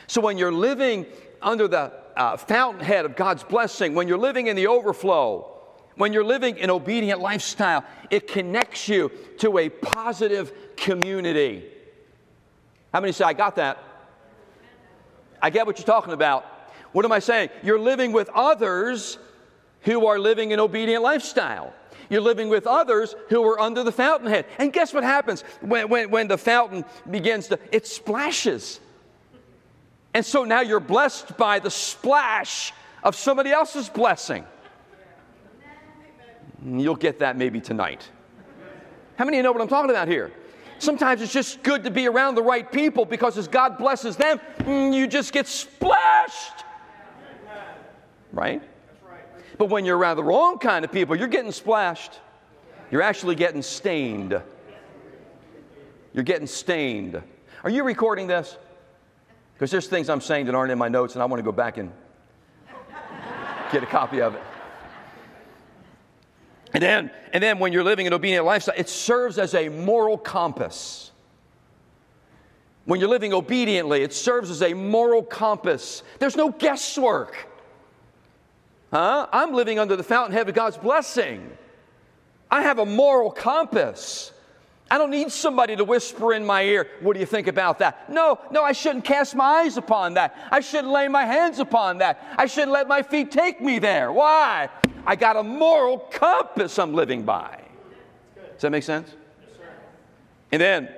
So 0.07 0.21
when 0.21 0.37
you're 0.37 0.51
living 0.51 1.05
under 1.41 1.67
the 1.67 1.91
uh, 2.15 2.37
fountainhead 2.37 3.05
of 3.05 3.15
God's 3.15 3.43
blessing, 3.43 3.95
when 3.95 4.07
you're 4.07 4.17
living 4.17 4.47
in 4.47 4.55
the 4.55 4.67
overflow, 4.67 5.59
when 5.95 6.13
you're 6.13 6.23
living 6.23 6.59
an 6.61 6.69
obedient 6.69 7.21
lifestyle, 7.21 7.83
it 8.09 8.27
connects 8.27 8.87
you 8.87 9.11
to 9.39 9.57
a 9.57 9.69
positive 9.69 10.53
community. 10.75 11.65
How 12.93 13.01
many 13.01 13.13
say, 13.13 13.25
I 13.25 13.33
got 13.33 13.55
that? 13.57 13.83
I 15.41 15.49
get 15.49 15.65
what 15.65 15.77
you're 15.77 15.85
talking 15.85 16.13
about. 16.13 16.45
What 16.91 17.05
am 17.05 17.11
I 17.11 17.19
saying? 17.19 17.49
You're 17.63 17.79
living 17.79 18.11
with 18.11 18.29
others 18.29 19.17
who 19.81 20.07
are 20.07 20.19
living 20.19 20.53
an 20.53 20.59
obedient 20.59 21.03
lifestyle. 21.03 21.73
You're 22.09 22.21
living 22.21 22.49
with 22.49 22.65
others 22.65 23.15
who 23.29 23.43
are 23.47 23.59
under 23.59 23.83
the 23.83 23.91
fountainhead. 23.91 24.45
And 24.57 24.73
guess 24.73 24.93
what 24.93 25.03
happens 25.03 25.41
when, 25.61 25.89
when, 25.89 26.09
when 26.09 26.27
the 26.27 26.37
fountain 26.37 26.83
begins 27.09 27.47
to, 27.49 27.59
it 27.71 27.85
splashes. 27.85 28.79
And 30.13 30.25
so 30.25 30.43
now 30.43 30.61
you're 30.61 30.79
blessed 30.79 31.37
by 31.37 31.59
the 31.59 31.69
splash 31.69 32.73
of 33.03 33.15
somebody 33.15 33.51
else's 33.51 33.89
blessing. 33.89 34.45
You'll 36.65 36.95
get 36.95 37.19
that 37.19 37.37
maybe 37.37 37.61
tonight. 37.61 38.09
How 39.17 39.25
many 39.25 39.37
of 39.37 39.39
you 39.39 39.43
know 39.43 39.51
what 39.51 39.61
I'm 39.61 39.67
talking 39.67 39.91
about 39.91 40.07
here? 40.07 40.31
Sometimes 40.79 41.21
it's 41.21 41.33
just 41.33 41.61
good 41.61 41.83
to 41.83 41.91
be 41.91 42.07
around 42.07 42.35
the 42.35 42.43
right 42.43 42.69
people 42.69 43.05
because 43.05 43.37
as 43.37 43.47
God 43.47 43.77
blesses 43.77 44.15
them, 44.15 44.39
mm, 44.59 44.93
you 44.93 45.07
just 45.07 45.33
get 45.33 45.45
splashed. 45.45 46.63
Right? 48.31 48.61
But 49.59 49.65
when 49.65 49.83
you're 49.83 49.97
around 49.97 50.15
the 50.15 50.23
wrong 50.23 50.57
kind 50.57 50.85
of 50.85 50.91
people, 50.91 51.17
you're 51.17 51.27
getting 51.27 51.51
splashed. 51.51 52.13
You're 52.89 53.01
actually 53.01 53.35
getting 53.35 53.61
stained. 53.61 54.41
You're 56.13 56.23
getting 56.23 56.47
stained. 56.47 57.21
Are 57.65 57.69
you 57.69 57.83
recording 57.83 58.25
this? 58.25 58.57
Because 59.53 59.69
there's 59.69 59.87
things 59.87 60.09
I'm 60.09 60.21
saying 60.21 60.45
that 60.45 60.55
aren't 60.55 60.71
in 60.71 60.77
my 60.77 60.87
notes, 60.87 61.15
and 61.15 61.21
I 61.21 61.25
want 61.25 61.39
to 61.39 61.43
go 61.43 61.51
back 61.51 61.77
and 61.77 61.91
get 63.69 63.83
a 63.83 63.85
copy 63.85 64.21
of 64.21 64.33
it. 64.33 64.41
And 66.73 66.81
then, 66.81 67.11
and 67.33 67.43
then 67.43 67.59
when 67.59 67.73
you're 67.73 67.83
living 67.83 68.07
an 68.07 68.13
obedient 68.13 68.45
lifestyle, 68.45 68.75
it 68.77 68.87
serves 68.87 69.37
as 69.37 69.53
a 69.55 69.67
moral 69.67 70.17
compass. 70.17 71.11
When 72.85 73.01
you're 73.01 73.09
living 73.09 73.33
obediently, 73.33 74.03
it 74.03 74.13
serves 74.13 74.49
as 74.49 74.61
a 74.61 74.73
moral 74.73 75.21
compass. 75.21 76.01
There's 76.19 76.37
no 76.37 76.49
guesswork. 76.49 77.48
Huh? 78.91 79.27
I'm 79.31 79.53
living 79.53 79.79
under 79.79 79.95
the 79.95 80.03
fountainhead 80.03 80.49
of 80.49 80.55
God's 80.55 80.77
blessing. 80.77 81.49
I 82.49 82.63
have 82.63 82.79
a 82.79 82.85
moral 82.85 83.31
compass. 83.31 84.31
I 84.91 84.97
don't 84.97 85.11
need 85.11 85.31
somebody 85.31 85.75
to 85.75 85.83
whisper 85.83 86.33
in 86.33 86.45
my 86.45 86.63
ear, 86.63 86.87
What 87.01 87.13
do 87.13 87.19
you 87.19 87.25
think 87.27 87.45
about 87.45 87.79
that? 87.79 88.11
No, 88.11 88.39
no, 88.49 88.63
I 88.63 88.71
shouldn't 88.71 89.05
cast 89.05 89.35
my 89.35 89.61
eyes 89.61 89.77
upon 89.77 90.15
that. 90.15 90.35
I 90.51 90.61
shouldn't 90.61 90.91
lay 90.91 91.07
my 91.07 91.25
hands 91.25 91.59
upon 91.59 91.99
that. 91.99 92.19
I 92.37 92.47
shouldn't 92.47 92.71
let 92.71 92.87
my 92.87 93.03
feet 93.03 93.31
take 93.31 93.61
me 93.61 93.77
there. 93.77 94.11
Why? 94.11 94.69
I 95.05 95.15
got 95.15 95.37
a 95.37 95.43
moral 95.43 95.99
compass 95.99 96.79
I'm 96.79 96.93
living 96.93 97.23
by. 97.23 97.61
Does 98.53 98.61
that 98.61 98.71
make 98.71 98.83
sense? 98.83 99.15
and 100.51 100.59
then 100.59 100.89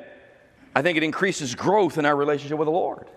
I 0.73 0.81
think 0.81 0.97
it 0.97 1.03
increases 1.03 1.53
growth 1.53 1.97
in 1.97 2.05
our 2.05 2.15
relationship 2.15 2.57
with 2.57 2.67
the 2.67 2.71
Lord. 2.71 3.07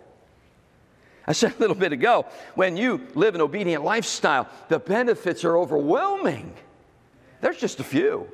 I 1.26 1.32
said 1.32 1.54
a 1.56 1.58
little 1.58 1.76
bit 1.76 1.92
ago, 1.92 2.26
when 2.54 2.76
you 2.76 3.06
live 3.14 3.34
an 3.34 3.40
obedient 3.40 3.82
lifestyle, 3.82 4.48
the 4.68 4.78
benefits 4.78 5.44
are 5.44 5.56
overwhelming. 5.56 6.54
There's 7.40 7.58
just 7.58 7.80
a 7.80 7.84
few. 7.84 8.28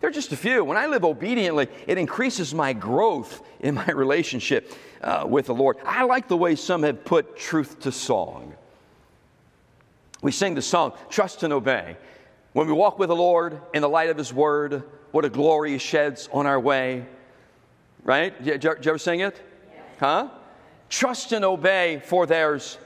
There's 0.00 0.14
just 0.14 0.32
a 0.32 0.36
few. 0.36 0.64
When 0.64 0.76
I 0.76 0.86
live 0.86 1.04
obediently, 1.04 1.68
it 1.86 1.98
increases 1.98 2.54
my 2.54 2.72
growth 2.72 3.42
in 3.60 3.74
my 3.74 3.86
relationship 3.92 4.72
uh, 5.02 5.24
with 5.28 5.46
the 5.46 5.54
Lord. 5.54 5.78
I 5.84 6.04
like 6.04 6.28
the 6.28 6.36
way 6.36 6.54
some 6.54 6.82
have 6.82 7.04
put 7.04 7.36
truth 7.36 7.80
to 7.80 7.92
song. 7.92 8.54
We 10.22 10.32
sing 10.32 10.54
the 10.54 10.62
song, 10.62 10.92
Trust 11.10 11.42
and 11.42 11.52
Obey. 11.52 11.96
When 12.52 12.66
we 12.66 12.72
walk 12.72 12.98
with 12.98 13.08
the 13.08 13.16
Lord 13.16 13.60
in 13.74 13.82
the 13.82 13.88
light 13.88 14.10
of 14.10 14.16
His 14.16 14.32
Word, 14.32 14.82
what 15.10 15.24
a 15.24 15.28
glory 15.28 15.72
He 15.72 15.78
sheds 15.78 16.28
on 16.32 16.46
our 16.46 16.58
way. 16.58 17.04
Right? 18.02 18.34
You, 18.40 18.58
did 18.58 18.64
you 18.64 18.90
ever 18.90 18.98
sing 18.98 19.20
it? 19.20 19.40
Huh? 19.98 20.28
Trust 20.88 21.32
and 21.32 21.44
obey, 21.44 22.00
for 22.04 22.26
there's 22.26 22.78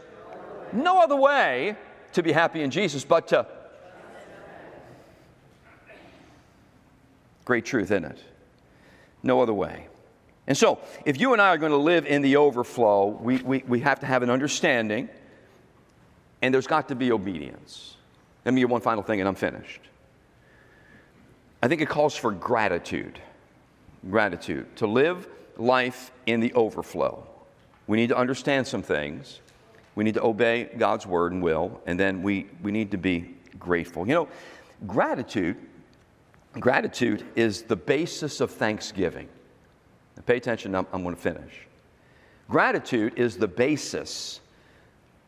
no 0.72 1.00
other 1.00 1.16
way 1.16 1.76
to 2.12 2.22
be 2.22 2.32
happy 2.32 2.62
in 2.62 2.70
Jesus 2.70 3.04
but 3.04 3.28
to. 3.28 3.46
Great 7.44 7.64
truth, 7.64 7.90
isn't 7.90 8.04
it? 8.04 8.18
No 9.22 9.40
other 9.40 9.54
way. 9.54 9.88
And 10.46 10.56
so, 10.56 10.78
if 11.04 11.20
you 11.20 11.32
and 11.32 11.42
I 11.42 11.48
are 11.48 11.58
going 11.58 11.72
to 11.72 11.78
live 11.78 12.06
in 12.06 12.22
the 12.22 12.36
overflow, 12.36 13.06
we, 13.06 13.38
we, 13.38 13.64
we 13.66 13.80
have 13.80 14.00
to 14.00 14.06
have 14.06 14.22
an 14.22 14.30
understanding, 14.30 15.08
and 16.42 16.52
there's 16.52 16.66
got 16.66 16.88
to 16.88 16.94
be 16.94 17.12
obedience. 17.12 17.96
Let 18.44 18.54
me 18.54 18.62
give 18.62 18.70
one 18.70 18.80
final 18.80 19.02
thing, 19.02 19.20
and 19.20 19.28
I'm 19.28 19.34
finished. 19.34 19.80
I 21.62 21.68
think 21.68 21.82
it 21.82 21.88
calls 21.88 22.16
for 22.16 22.32
gratitude. 22.32 23.20
Gratitude. 24.10 24.74
To 24.76 24.86
live 24.86 25.28
life 25.56 26.10
in 26.26 26.40
the 26.40 26.52
overflow. 26.54 27.26
We 27.90 27.96
need 27.96 28.10
to 28.10 28.16
understand 28.16 28.68
some 28.68 28.82
things. 28.82 29.40
We 29.96 30.04
need 30.04 30.14
to 30.14 30.22
obey 30.22 30.70
God's 30.78 31.08
word 31.08 31.32
and 31.32 31.42
will, 31.42 31.80
and 31.86 31.98
then 31.98 32.22
we, 32.22 32.46
we 32.62 32.70
need 32.70 32.92
to 32.92 32.96
be 32.96 33.34
grateful. 33.58 34.06
You 34.06 34.14
know, 34.14 34.28
gratitude, 34.86 35.56
gratitude 36.52 37.26
is 37.34 37.62
the 37.62 37.74
basis 37.74 38.40
of 38.40 38.52
thanksgiving. 38.52 39.28
Now 40.16 40.22
pay 40.24 40.36
attention, 40.36 40.72
I'm, 40.76 40.86
I'm 40.92 41.02
going 41.02 41.16
to 41.16 41.20
finish. 41.20 41.66
Gratitude 42.48 43.14
is 43.18 43.36
the 43.36 43.48
basis 43.48 44.38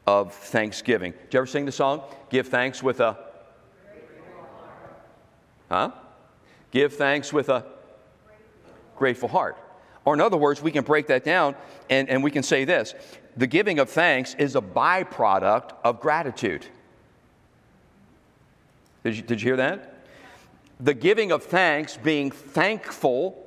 of 0.07 0.33
thanksgiving. 0.33 1.14
Did 1.25 1.35
you 1.35 1.38
ever 1.38 1.46
sing 1.46 1.64
the 1.64 1.72
song? 1.72 2.03
Give 2.31 2.46
thanks 2.46 2.81
with 2.81 3.01
a. 3.01 3.18
Huh? 5.68 5.90
Give 6.70 6.94
thanks 6.94 7.33
with 7.33 7.48
a 7.48 7.64
grateful 8.94 9.29
heart. 9.29 9.59
Or, 10.04 10.14
in 10.14 10.20
other 10.20 10.36
words, 10.36 10.60
we 10.60 10.72
can 10.72 10.84
break 10.84 11.06
that 11.08 11.24
down 11.24 11.54
and, 11.88 12.08
and 12.08 12.24
we 12.24 12.30
can 12.30 12.42
say 12.42 12.64
this 12.64 12.94
the 13.36 13.46
giving 13.46 13.78
of 13.78 13.88
thanks 13.88 14.34
is 14.34 14.56
a 14.56 14.60
byproduct 14.60 15.72
of 15.84 16.00
gratitude. 16.00 16.66
Did 19.04 19.16
you, 19.16 19.22
did 19.22 19.40
you 19.40 19.48
hear 19.48 19.56
that? 19.56 20.06
The 20.80 20.94
giving 20.94 21.32
of 21.32 21.44
thanks, 21.44 21.96
being 21.96 22.30
thankful, 22.30 23.42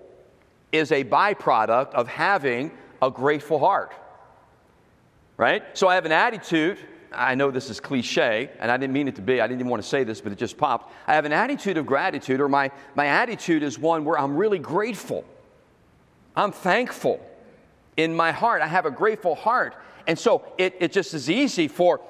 is 0.71 0.91
a 0.91 1.03
byproduct 1.03 1.93
of 1.93 2.07
having 2.07 2.71
a 3.01 3.11
grateful 3.11 3.59
heart. 3.59 3.93
Right? 5.37 5.63
So 5.77 5.87
I 5.87 5.95
have 5.95 6.05
an 6.05 6.11
attitude. 6.11 6.77
I 7.11 7.35
know 7.35 7.51
this 7.51 7.69
is 7.69 7.79
cliche, 7.79 8.49
and 8.59 8.71
I 8.71 8.77
didn't 8.77 8.93
mean 8.93 9.07
it 9.07 9.15
to 9.15 9.21
be. 9.21 9.39
I 9.39 9.47
didn't 9.47 9.59
even 9.59 9.69
want 9.69 9.83
to 9.83 9.87
say 9.87 10.03
this, 10.03 10.19
but 10.19 10.31
it 10.31 10.37
just 10.37 10.57
popped. 10.57 10.93
I 11.07 11.13
have 11.13 11.25
an 11.25 11.33
attitude 11.33 11.77
of 11.77 11.85
gratitude, 11.85 12.41
or 12.41 12.49
my, 12.49 12.71
my 12.95 13.07
attitude 13.07 13.63
is 13.63 13.77
one 13.77 14.03
where 14.03 14.17
I'm 14.17 14.35
really 14.35 14.59
grateful. 14.59 15.23
I'm 16.36 16.52
thankful 16.52 17.19
in 17.98 18.15
my 18.15 18.32
heart. 18.32 18.62
I 18.62 18.67
have 18.67 18.86
a 18.86 18.91
grateful 18.91 19.36
heart. 19.36 19.76
And 20.08 20.17
so 20.17 20.45
it, 20.58 20.76
it 20.80 20.91
just 20.91 21.13
is 21.13 21.30
easy 21.30 21.67
for 21.67 22.02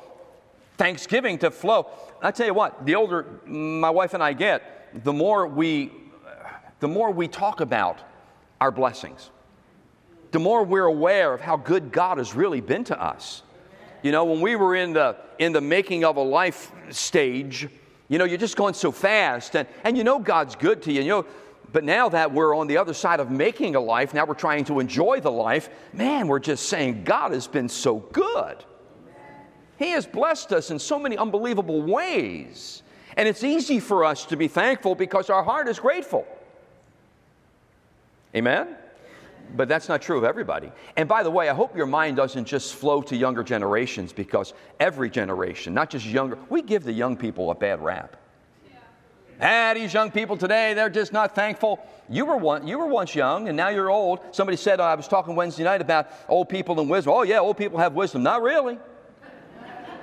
thanksgiving 0.78 1.38
to 1.40 1.52
flow. 1.52 1.88
I 2.22 2.32
tell 2.32 2.48
you 2.48 2.54
what, 2.54 2.86
the 2.86 2.96
older 2.96 3.26
my 3.46 3.90
wife 3.90 4.14
and 4.14 4.24
I 4.24 4.34
get, 4.34 5.04
the 5.04 5.14
more 5.14 5.48
we, 5.48 5.92
the 6.80 6.88
more 6.88 7.12
we 7.12 7.28
talk 7.28 7.62
about 7.62 8.00
our 8.60 8.72
blessings, 8.72 9.30
the 10.32 10.40
more 10.40 10.64
we're 10.64 10.86
aware 10.86 11.34
of 11.34 11.42
how 11.42 11.56
good 11.56 11.92
God 11.92 12.18
has 12.18 12.34
really 12.34 12.62
been 12.62 12.84
to 12.86 13.02
us. 13.02 13.44
You 14.04 14.12
know, 14.12 14.26
when 14.26 14.42
we 14.42 14.56
were 14.56 14.76
in 14.76 14.94
the, 14.94 15.16
in 15.40 15.54
the 15.54 15.62
making 15.62 16.04
of 16.04 16.18
a 16.18 16.22
life 16.22 16.72
stage, 16.90 17.68
you 18.08 18.20
know, 18.20 18.26
you're 18.26 18.38
just 18.38 18.56
going 18.56 18.74
so 18.74 18.92
fast, 18.92 19.56
and, 19.56 19.68
and 19.84 19.98
you 19.98 20.04
know 20.04 20.20
God's 20.20 20.56
good 20.56 20.82
to 20.84 20.92
you. 20.92 21.02
You 21.02 21.10
know, 21.10 21.26
but 21.76 21.84
now 21.84 22.08
that 22.08 22.32
we're 22.32 22.56
on 22.56 22.68
the 22.68 22.78
other 22.78 22.94
side 22.94 23.20
of 23.20 23.30
making 23.30 23.76
a 23.76 23.82
life, 23.82 24.14
now 24.14 24.24
we're 24.26 24.34
trying 24.34 24.64
to 24.64 24.80
enjoy 24.80 25.20
the 25.20 25.30
life, 25.30 25.68
man, 25.92 26.30
we're 26.30 26.40
just 26.40 26.70
saying, 26.70 27.04
God 27.04 27.34
has 27.34 27.48
been 27.48 27.68
so 27.68 27.98
good. 27.98 28.64
He 29.78 29.90
has 29.90 30.06
blessed 30.06 30.54
us 30.54 30.72
in 30.72 30.80
so 30.80 30.98
many 30.98 31.18
unbelievable 31.18 31.82
ways. 31.82 32.82
And 33.18 33.28
it's 33.28 33.44
easy 33.44 33.82
for 33.82 34.06
us 34.06 34.24
to 34.28 34.38
be 34.38 34.48
thankful 34.48 34.96
because 34.96 35.30
our 35.30 35.44
heart 35.44 35.68
is 35.68 35.78
grateful. 35.78 36.26
Amen? 38.34 38.78
But 39.58 39.68
that's 39.68 39.90
not 39.90 40.02
true 40.02 40.18
of 40.18 40.24
everybody. 40.24 40.72
And 40.96 41.10
by 41.10 41.24
the 41.24 41.32
way, 41.32 41.50
I 41.50 41.54
hope 41.54 41.76
your 41.76 41.88
mind 41.88 42.16
doesn't 42.16 42.46
just 42.46 42.76
flow 42.76 43.02
to 43.02 43.18
younger 43.18 43.44
generations 43.44 44.14
because 44.14 44.54
every 44.80 45.10
generation, 45.10 45.74
not 45.74 45.90
just 45.90 46.06
younger, 46.06 46.38
we 46.50 46.62
give 46.62 46.86
the 46.86 46.94
young 46.94 47.18
people 47.18 47.52
a 47.52 47.56
bad 47.56 47.84
rap. 47.84 48.16
Ah, 49.42 49.74
these 49.74 49.94
young 49.94 50.12
people 50.12 50.38
today, 50.38 50.74
they're 50.74 50.90
just 50.90 51.12
not 51.12 51.36
thankful. 51.36 51.86
You 52.10 52.26
were, 52.26 52.38
one, 52.38 52.68
you 52.68 52.78
were 52.78 52.88
once 52.88 53.14
young 53.16 53.48
and 53.48 53.58
now 53.58 53.70
you're 53.70 53.90
old. 53.90 54.20
Somebody 54.32 54.56
said, 54.56 54.80
oh, 54.80 54.84
I 54.84 54.96
was 54.96 55.08
talking 55.08 55.36
Wednesday 55.36 55.64
night 55.64 55.82
about 55.82 56.10
old 56.30 56.48
people 56.48 56.80
and 56.80 56.90
wisdom. 56.90 57.14
Oh, 57.14 57.24
yeah, 57.24 57.40
old 57.40 57.58
people 57.58 57.80
have 57.80 57.94
wisdom. 57.94 58.24
Not 58.24 58.42
really. 58.42 58.78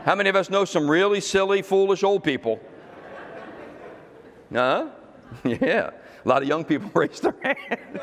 How 0.05 0.15
many 0.15 0.29
of 0.29 0.37
us 0.37 0.51
know 0.51 0.65
some 0.65 0.91
really 0.91 1.21
silly, 1.21 1.63
foolish 1.63 2.03
old 2.03 2.25
people? 2.25 2.61
Huh? 4.53 4.89
Yeah. 5.45 5.91
A 6.25 6.29
lot 6.29 6.43
of 6.43 6.49
young 6.49 6.63
people 6.65 6.91
raised 6.95 7.23
their 7.23 7.35
hand. 7.43 8.01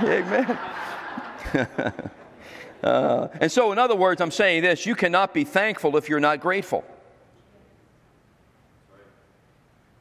Amen. 0.04 0.58
uh, 2.84 3.28
and 3.40 3.50
so, 3.50 3.72
in 3.72 3.78
other 3.78 3.96
words, 3.96 4.20
I'm 4.20 4.30
saying 4.30 4.62
this 4.62 4.86
you 4.86 4.94
cannot 4.94 5.34
be 5.34 5.42
thankful 5.42 5.96
if 5.96 6.08
you're 6.08 6.20
not 6.20 6.40
grateful 6.40 6.84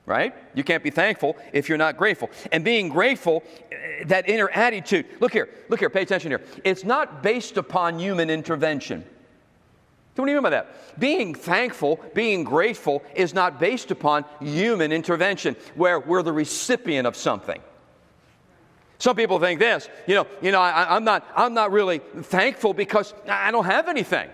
right? 0.07 0.33
You 0.55 0.63
can't 0.63 0.81
be 0.81 0.89
thankful 0.89 1.37
if 1.53 1.69
you're 1.69 1.77
not 1.77 1.97
grateful. 1.97 2.31
And 2.51 2.63
being 2.63 2.87
grateful, 2.89 3.43
eh, 3.71 4.05
that 4.05 4.27
inner 4.27 4.49
attitude, 4.49 5.05
look 5.19 5.33
here, 5.33 5.49
look 5.69 5.79
here, 5.79 5.89
pay 5.89 6.01
attention 6.01 6.31
here. 6.31 6.41
It's 6.63 6.85
not 6.85 7.21
based 7.21 7.57
upon 7.57 7.99
human 7.99 8.29
intervention. 8.29 9.03
So 10.15 10.23
what 10.23 10.27
do 10.27 10.31
you 10.31 10.37
mean 10.37 10.43
by 10.43 10.49
that? 10.51 10.97
Being 10.97 11.35
thankful, 11.35 11.99
being 12.15 12.45
grateful 12.45 13.03
is 13.15 13.33
not 13.33 13.59
based 13.59 13.91
upon 13.91 14.23
human 14.39 14.91
intervention, 14.93 15.57
where 15.75 15.99
we're 15.99 16.23
the 16.23 16.33
recipient 16.33 17.05
of 17.05 17.15
something. 17.15 17.61
Some 18.99 19.15
people 19.15 19.39
think 19.39 19.59
this, 19.59 19.89
you 20.07 20.15
know, 20.15 20.25
you 20.41 20.51
know, 20.51 20.61
I, 20.61 20.95
am 20.95 21.03
not, 21.03 21.27
I'm 21.35 21.53
not 21.53 21.71
really 21.71 21.99
thankful 21.99 22.73
because 22.73 23.13
I 23.27 23.51
don't 23.51 23.65
have 23.65 23.89
anything. 23.89 24.29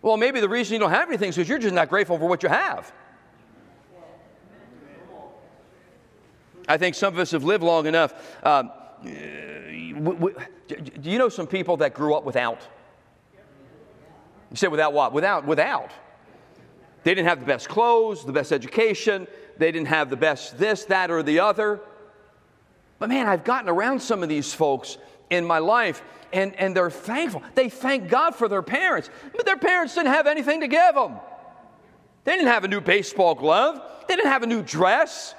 Well, 0.00 0.16
maybe 0.16 0.40
the 0.40 0.48
reason 0.48 0.74
you 0.74 0.78
don't 0.78 0.90
have 0.90 1.08
anything 1.08 1.30
is 1.30 1.34
because 1.34 1.48
you're 1.48 1.58
just 1.58 1.74
not 1.74 1.90
grateful 1.90 2.18
for 2.18 2.26
what 2.26 2.42
you 2.42 2.48
have. 2.48 2.90
I 6.68 6.76
think 6.76 6.94
some 6.94 7.12
of 7.12 7.20
us 7.20 7.30
have 7.32 7.44
lived 7.44 7.62
long 7.62 7.86
enough. 7.86 8.14
Um, 8.44 8.70
do 9.02 9.10
you 11.02 11.18
know 11.18 11.28
some 11.28 11.46
people 11.46 11.76
that 11.78 11.94
grew 11.94 12.14
up 12.14 12.24
without? 12.24 12.60
You 14.50 14.56
say 14.56 14.68
without 14.68 14.92
what? 14.92 15.12
Without, 15.12 15.46
without. 15.46 15.90
They 17.02 17.14
didn't 17.14 17.28
have 17.28 17.40
the 17.40 17.46
best 17.46 17.68
clothes, 17.68 18.24
the 18.24 18.32
best 18.32 18.52
education, 18.52 19.26
they 19.58 19.70
didn't 19.70 19.88
have 19.88 20.10
the 20.10 20.16
best 20.16 20.58
this, 20.58 20.84
that, 20.86 21.10
or 21.10 21.22
the 21.22 21.40
other. 21.40 21.80
But 22.98 23.08
man, 23.08 23.26
I've 23.26 23.44
gotten 23.44 23.68
around 23.68 24.00
some 24.00 24.22
of 24.22 24.28
these 24.28 24.54
folks 24.54 24.96
in 25.28 25.44
my 25.44 25.58
life, 25.58 26.02
and, 26.32 26.54
and 26.56 26.74
they're 26.74 26.90
thankful. 26.90 27.42
They 27.54 27.68
thank 27.68 28.08
God 28.08 28.34
for 28.34 28.48
their 28.48 28.62
parents, 28.62 29.10
but 29.34 29.44
their 29.44 29.56
parents 29.56 29.94
didn't 29.94 30.12
have 30.12 30.26
anything 30.26 30.60
to 30.60 30.68
give 30.68 30.94
them. 30.94 31.16
They 32.24 32.32
didn't 32.32 32.48
have 32.48 32.64
a 32.64 32.68
new 32.68 32.80
baseball 32.80 33.34
glove, 33.34 33.82
they 34.08 34.16
didn't 34.16 34.30
have 34.30 34.42
a 34.42 34.46
new 34.46 34.62
dress. 34.62 35.34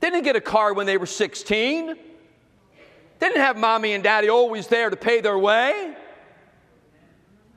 They 0.00 0.10
didn't 0.10 0.24
get 0.24 0.36
a 0.36 0.40
car 0.40 0.72
when 0.72 0.86
they 0.86 0.96
were 0.96 1.06
16. 1.06 1.86
They 1.86 3.26
didn't 3.26 3.42
have 3.42 3.56
mommy 3.56 3.92
and 3.92 4.02
daddy 4.02 4.28
always 4.28 4.66
there 4.66 4.88
to 4.88 4.96
pay 4.96 5.20
their 5.20 5.38
way. 5.38 5.94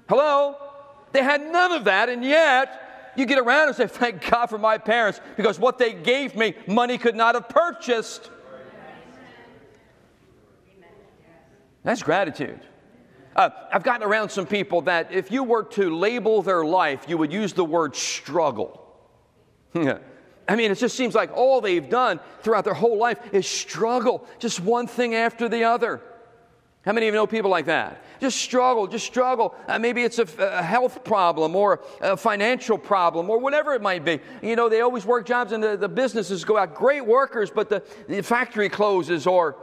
Hello? 0.10 0.58
They 1.14 1.24
had 1.24 1.42
none 1.42 1.72
of 1.72 1.86
that, 1.86 2.10
and 2.10 2.24
yet 2.24 3.14
you 3.16 3.26
get 3.26 3.40
around 3.40 3.70
and 3.70 3.78
say, 3.78 3.88
Thank 3.88 4.30
God 4.30 4.48
for 4.48 4.58
my 4.58 4.78
parents, 4.78 5.22
because 5.38 5.58
what 5.58 5.78
they 5.78 5.94
gave 5.94 6.36
me, 6.36 6.56
money 6.68 6.98
could 6.98 7.16
not 7.16 7.36
have 7.36 7.48
purchased. 7.48 8.30
That's 11.84 12.04
gratitude. 12.04 12.60
Uh, 13.36 13.50
I've 13.72 13.84
gotten 13.84 14.08
around 14.08 14.30
some 14.30 14.46
people 14.46 14.82
that 14.82 15.12
if 15.12 15.32
you 15.32 15.44
were 15.44 15.64
to 15.64 15.96
label 15.96 16.42
their 16.42 16.64
life, 16.64 17.06
you 17.08 17.18
would 17.18 17.34
use 17.34 17.54
the 17.54 17.66
word 17.66 17.96
struggle. 17.96 18.80
I 20.48 20.56
mean, 20.56 20.72
it 20.72 20.76
just 20.76 20.98
seems 20.98 21.16
like 21.16 21.32
all 21.34 21.62
they've 21.62 21.90
done 21.90 22.20
throughout 22.42 22.66
their 22.66 22.74
whole 22.74 22.98
life 22.98 23.20
is 23.32 23.48
struggle, 23.48 24.26
just 24.40 24.60
one 24.60 24.88
thing 24.88 25.16
after 25.16 25.48
the 25.48 25.64
other. 25.64 26.02
How 26.86 26.92
many 26.92 27.08
of 27.08 27.14
you 27.14 27.20
know 27.20 27.28
people 27.28 27.50
like 27.50 27.68
that? 27.68 28.04
Just 28.20 28.42
struggle, 28.42 28.88
just 28.88 29.06
struggle. 29.06 29.56
Uh, 29.70 29.80
maybe 29.80 30.04
it's 30.04 30.20
a, 30.20 30.28
a, 30.38 30.62
health 30.62 31.06
problem 31.06 31.56
or 31.56 31.82
a 32.02 32.18
financial 32.18 32.78
problem 32.78 33.30
or 33.30 33.40
whatever 33.40 33.74
it 33.74 33.82
might 33.82 34.04
be. 34.04 34.20
You 34.42 34.58
know, 34.58 34.68
they 34.68 34.82
always 34.82 35.06
work 35.06 35.26
jobs 35.26 35.54
and 35.54 35.64
the, 35.64 35.78
the 35.78 35.88
businesses 35.88 36.44
go 36.44 36.58
out, 36.58 36.76
great 36.76 37.06
workers, 37.06 37.50
but 37.50 37.70
the, 37.70 37.84
the 38.10 38.22
factory 38.22 38.68
closes 38.68 39.26
or 39.26 39.56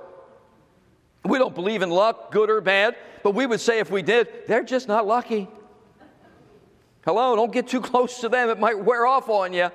we 1.25 1.37
don't 1.37 1.55
believe 1.55 1.83
in 1.83 1.91
luck, 1.91 2.33
good 2.33 2.49
or 2.49 2.63
bad, 2.63 2.97
but 3.23 3.35
we 3.35 3.45
would 3.45 3.61
say 3.61 3.81
if 3.81 3.91
we 3.91 4.01
did, 4.01 4.47
they're 4.47 4.65
just 4.65 4.89
not 4.89 5.07
lucky. 5.07 5.47
Hello, 7.05 7.37
don't 7.37 7.53
get 7.53 7.69
too 7.69 7.83
close 7.83 8.21
to 8.21 8.31
them, 8.31 8.49
it 8.49 8.59
might 8.59 8.79
wear 8.79 9.05
off 9.05 9.29
on 9.29 9.53
you. 9.53 9.71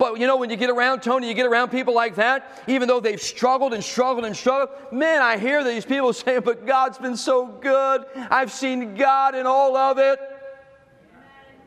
But 0.00 0.18
you 0.18 0.26
know, 0.26 0.38
when 0.38 0.48
you 0.48 0.56
get 0.56 0.70
around 0.70 1.02
Tony, 1.02 1.28
you 1.28 1.34
get 1.34 1.44
around 1.44 1.68
people 1.68 1.94
like 1.94 2.14
that, 2.14 2.62
even 2.66 2.88
though 2.88 3.00
they've 3.00 3.20
struggled 3.20 3.74
and 3.74 3.84
struggled 3.84 4.24
and 4.24 4.34
struggled. 4.34 4.70
Man, 4.90 5.20
I 5.20 5.36
hear 5.36 5.62
these 5.62 5.84
people 5.84 6.10
saying, 6.14 6.40
But 6.42 6.66
God's 6.66 6.96
been 6.96 7.18
so 7.18 7.44
good. 7.46 8.06
I've 8.30 8.50
seen 8.50 8.94
God 8.94 9.34
in 9.34 9.44
all 9.44 9.76
of 9.76 9.98
it. 9.98 10.18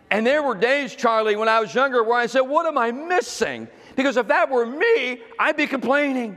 And 0.09 0.25
there 0.25 0.41
were 0.41 0.55
days, 0.55 0.95
Charlie, 0.95 1.35
when 1.35 1.47
I 1.47 1.59
was 1.59 1.75
younger, 1.75 2.03
where 2.03 2.17
I 2.17 2.25
said, 2.25 2.41
What 2.41 2.65
am 2.65 2.75
I 2.75 2.91
missing? 2.91 3.67
Because 3.95 4.17
if 4.17 4.27
that 4.29 4.49
were 4.49 4.65
me, 4.65 5.21
I'd 5.37 5.55
be 5.55 5.67
complaining. 5.67 6.35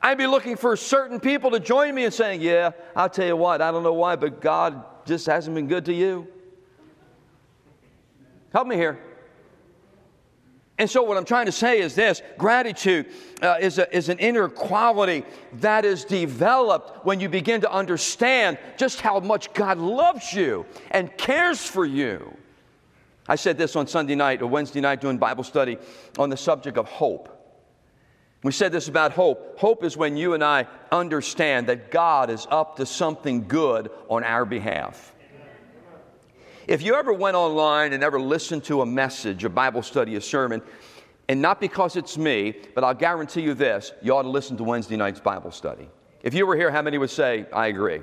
I'd 0.00 0.16
be 0.16 0.26
looking 0.26 0.56
for 0.56 0.76
certain 0.76 1.20
people 1.20 1.50
to 1.50 1.60
join 1.60 1.94
me 1.94 2.06
and 2.06 2.14
saying, 2.14 2.40
Yeah, 2.40 2.70
I'll 2.96 3.10
tell 3.10 3.26
you 3.26 3.36
what, 3.36 3.60
I 3.60 3.70
don't 3.70 3.82
know 3.82 3.92
why, 3.92 4.16
but 4.16 4.40
God 4.40 4.82
just 5.04 5.26
hasn't 5.26 5.54
been 5.54 5.68
good 5.68 5.84
to 5.84 5.92
you. 5.92 6.26
Help 8.50 8.66
me 8.66 8.76
here. 8.76 8.98
And 10.76 10.90
so, 10.90 11.04
what 11.04 11.16
I'm 11.16 11.24
trying 11.24 11.46
to 11.46 11.52
say 11.52 11.80
is 11.80 11.94
this 11.94 12.20
gratitude 12.36 13.06
uh, 13.40 13.56
is, 13.60 13.78
a, 13.78 13.96
is 13.96 14.08
an 14.08 14.18
inner 14.18 14.48
quality 14.48 15.24
that 15.60 15.84
is 15.84 16.04
developed 16.04 17.04
when 17.06 17.20
you 17.20 17.28
begin 17.28 17.60
to 17.60 17.72
understand 17.72 18.58
just 18.76 19.00
how 19.00 19.20
much 19.20 19.52
God 19.52 19.78
loves 19.78 20.32
you 20.32 20.66
and 20.90 21.16
cares 21.16 21.64
for 21.64 21.84
you. 21.84 22.36
I 23.28 23.36
said 23.36 23.56
this 23.56 23.76
on 23.76 23.86
Sunday 23.86 24.16
night 24.16 24.42
or 24.42 24.48
Wednesday 24.48 24.80
night 24.80 25.00
doing 25.00 25.16
Bible 25.16 25.44
study 25.44 25.78
on 26.18 26.28
the 26.28 26.36
subject 26.36 26.76
of 26.76 26.88
hope. 26.88 27.30
We 28.42 28.52
said 28.52 28.72
this 28.72 28.88
about 28.88 29.12
hope. 29.12 29.58
Hope 29.58 29.84
is 29.84 29.96
when 29.96 30.18
you 30.18 30.34
and 30.34 30.44
I 30.44 30.66
understand 30.92 31.68
that 31.68 31.90
God 31.90 32.28
is 32.28 32.46
up 32.50 32.76
to 32.76 32.84
something 32.84 33.48
good 33.48 33.90
on 34.08 34.22
our 34.22 34.44
behalf. 34.44 35.13
If 36.66 36.80
you 36.82 36.94
ever 36.94 37.12
went 37.12 37.36
online 37.36 37.92
and 37.92 38.02
ever 38.02 38.18
listened 38.18 38.64
to 38.64 38.80
a 38.80 38.86
message, 38.86 39.44
a 39.44 39.50
Bible 39.50 39.82
study, 39.82 40.16
a 40.16 40.20
sermon, 40.20 40.62
and 41.28 41.42
not 41.42 41.60
because 41.60 41.96
it's 41.96 42.16
me, 42.16 42.54
but 42.74 42.84
I'll 42.84 42.94
guarantee 42.94 43.42
you 43.42 43.52
this, 43.52 43.92
you 44.02 44.14
ought 44.14 44.22
to 44.22 44.30
listen 44.30 44.56
to 44.56 44.64
Wednesday 44.64 44.96
night's 44.96 45.20
Bible 45.20 45.50
study. 45.50 45.88
If 46.22 46.32
you 46.32 46.46
were 46.46 46.56
here, 46.56 46.70
how 46.70 46.80
many 46.80 46.96
would 46.96 47.10
say, 47.10 47.46
I 47.52 47.66
agree? 47.66 48.00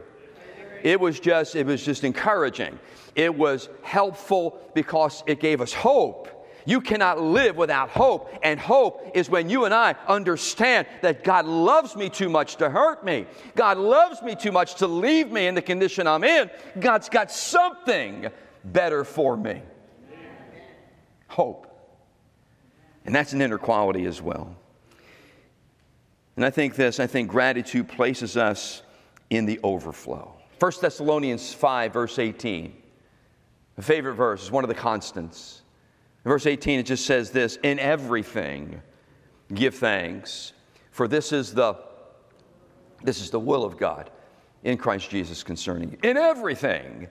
It 0.84 1.00
was 1.00 1.20
just, 1.20 1.56
it 1.56 1.66
was 1.66 1.84
just 1.84 2.04
encouraging. 2.04 2.80
It 3.16 3.34
was 3.36 3.68
helpful 3.82 4.60
because 4.76 5.24
it 5.26 5.40
gave 5.40 5.60
us 5.60 5.74
hope 5.74 6.42
you 6.66 6.82
cannot 6.82 7.22
live 7.22 7.58
without 7.58 7.90
hope. 7.90 8.32
And 8.44 8.60
hope 8.60 9.12
is 9.14 9.30
when 9.30 9.50
you 9.50 9.66
and 9.66 9.74
I 9.74 9.96
understand 10.08 10.88
that 11.02 11.24
God 11.24 11.46
loves 11.46 11.96
me 11.96 12.10
too 12.10 12.30
much 12.30 12.58
to 12.58 12.70
hurt 12.70 13.04
me. 13.04 13.26
God 13.56 13.78
loves 13.78 14.22
me 14.22 14.36
too 14.36 14.52
much 14.52 14.76
to 14.76 14.88
leave 14.88 15.32
me 15.32 15.48
in 15.48 15.56
the 15.56 15.62
condition 15.62 16.08
I'm 16.08 16.24
in. 16.24 16.50
God's 16.80 17.10
got 17.10 17.32
something 17.32 18.28
better 18.64 19.04
for 19.04 19.36
me. 19.38 19.62
Hope. 21.28 21.68
And 23.06 23.16
that's 23.16 23.34
an 23.34 23.42
inner 23.42 23.58
quality 23.58 24.06
as 24.06 24.22
well. 24.22 24.56
And 26.36 26.46
I 26.46 26.50
think 26.50 26.76
this, 26.76 27.00
I 27.00 27.08
think 27.08 27.30
gratitude 27.30 27.88
places 27.88 28.38
us 28.38 28.84
in 29.30 29.46
the 29.46 29.60
overflow. 29.64 30.34
1 30.60 30.72
Thessalonians 30.82 31.54
5, 31.54 31.94
verse 31.94 32.20
18. 32.20 32.74
A 33.78 33.82
favorite 33.82 34.14
verse 34.14 34.44
is 34.44 34.52
one 34.52 34.64
of 34.64 34.68
the 34.68 34.76
constants. 34.76 35.62
In 36.24 36.30
verse 36.30 36.46
18, 36.46 36.80
it 36.80 36.84
just 36.84 37.06
says 37.06 37.32
this 37.32 37.58
In 37.64 37.80
everything, 37.80 38.82
give 39.54 39.76
thanks, 39.76 40.54
for 40.92 41.08
this 41.08 41.32
is 41.32 41.54
the 41.54 41.76
this 43.04 43.22
is 43.22 43.32
the 43.32 43.40
will 43.40 43.64
of 43.64 43.78
God 43.78 44.12
in 44.64 44.78
Christ 44.78 45.10
Jesus 45.10 45.44
concerning 45.44 45.92
you. 45.92 45.98
In 46.04 46.18
everything, 46.18 47.08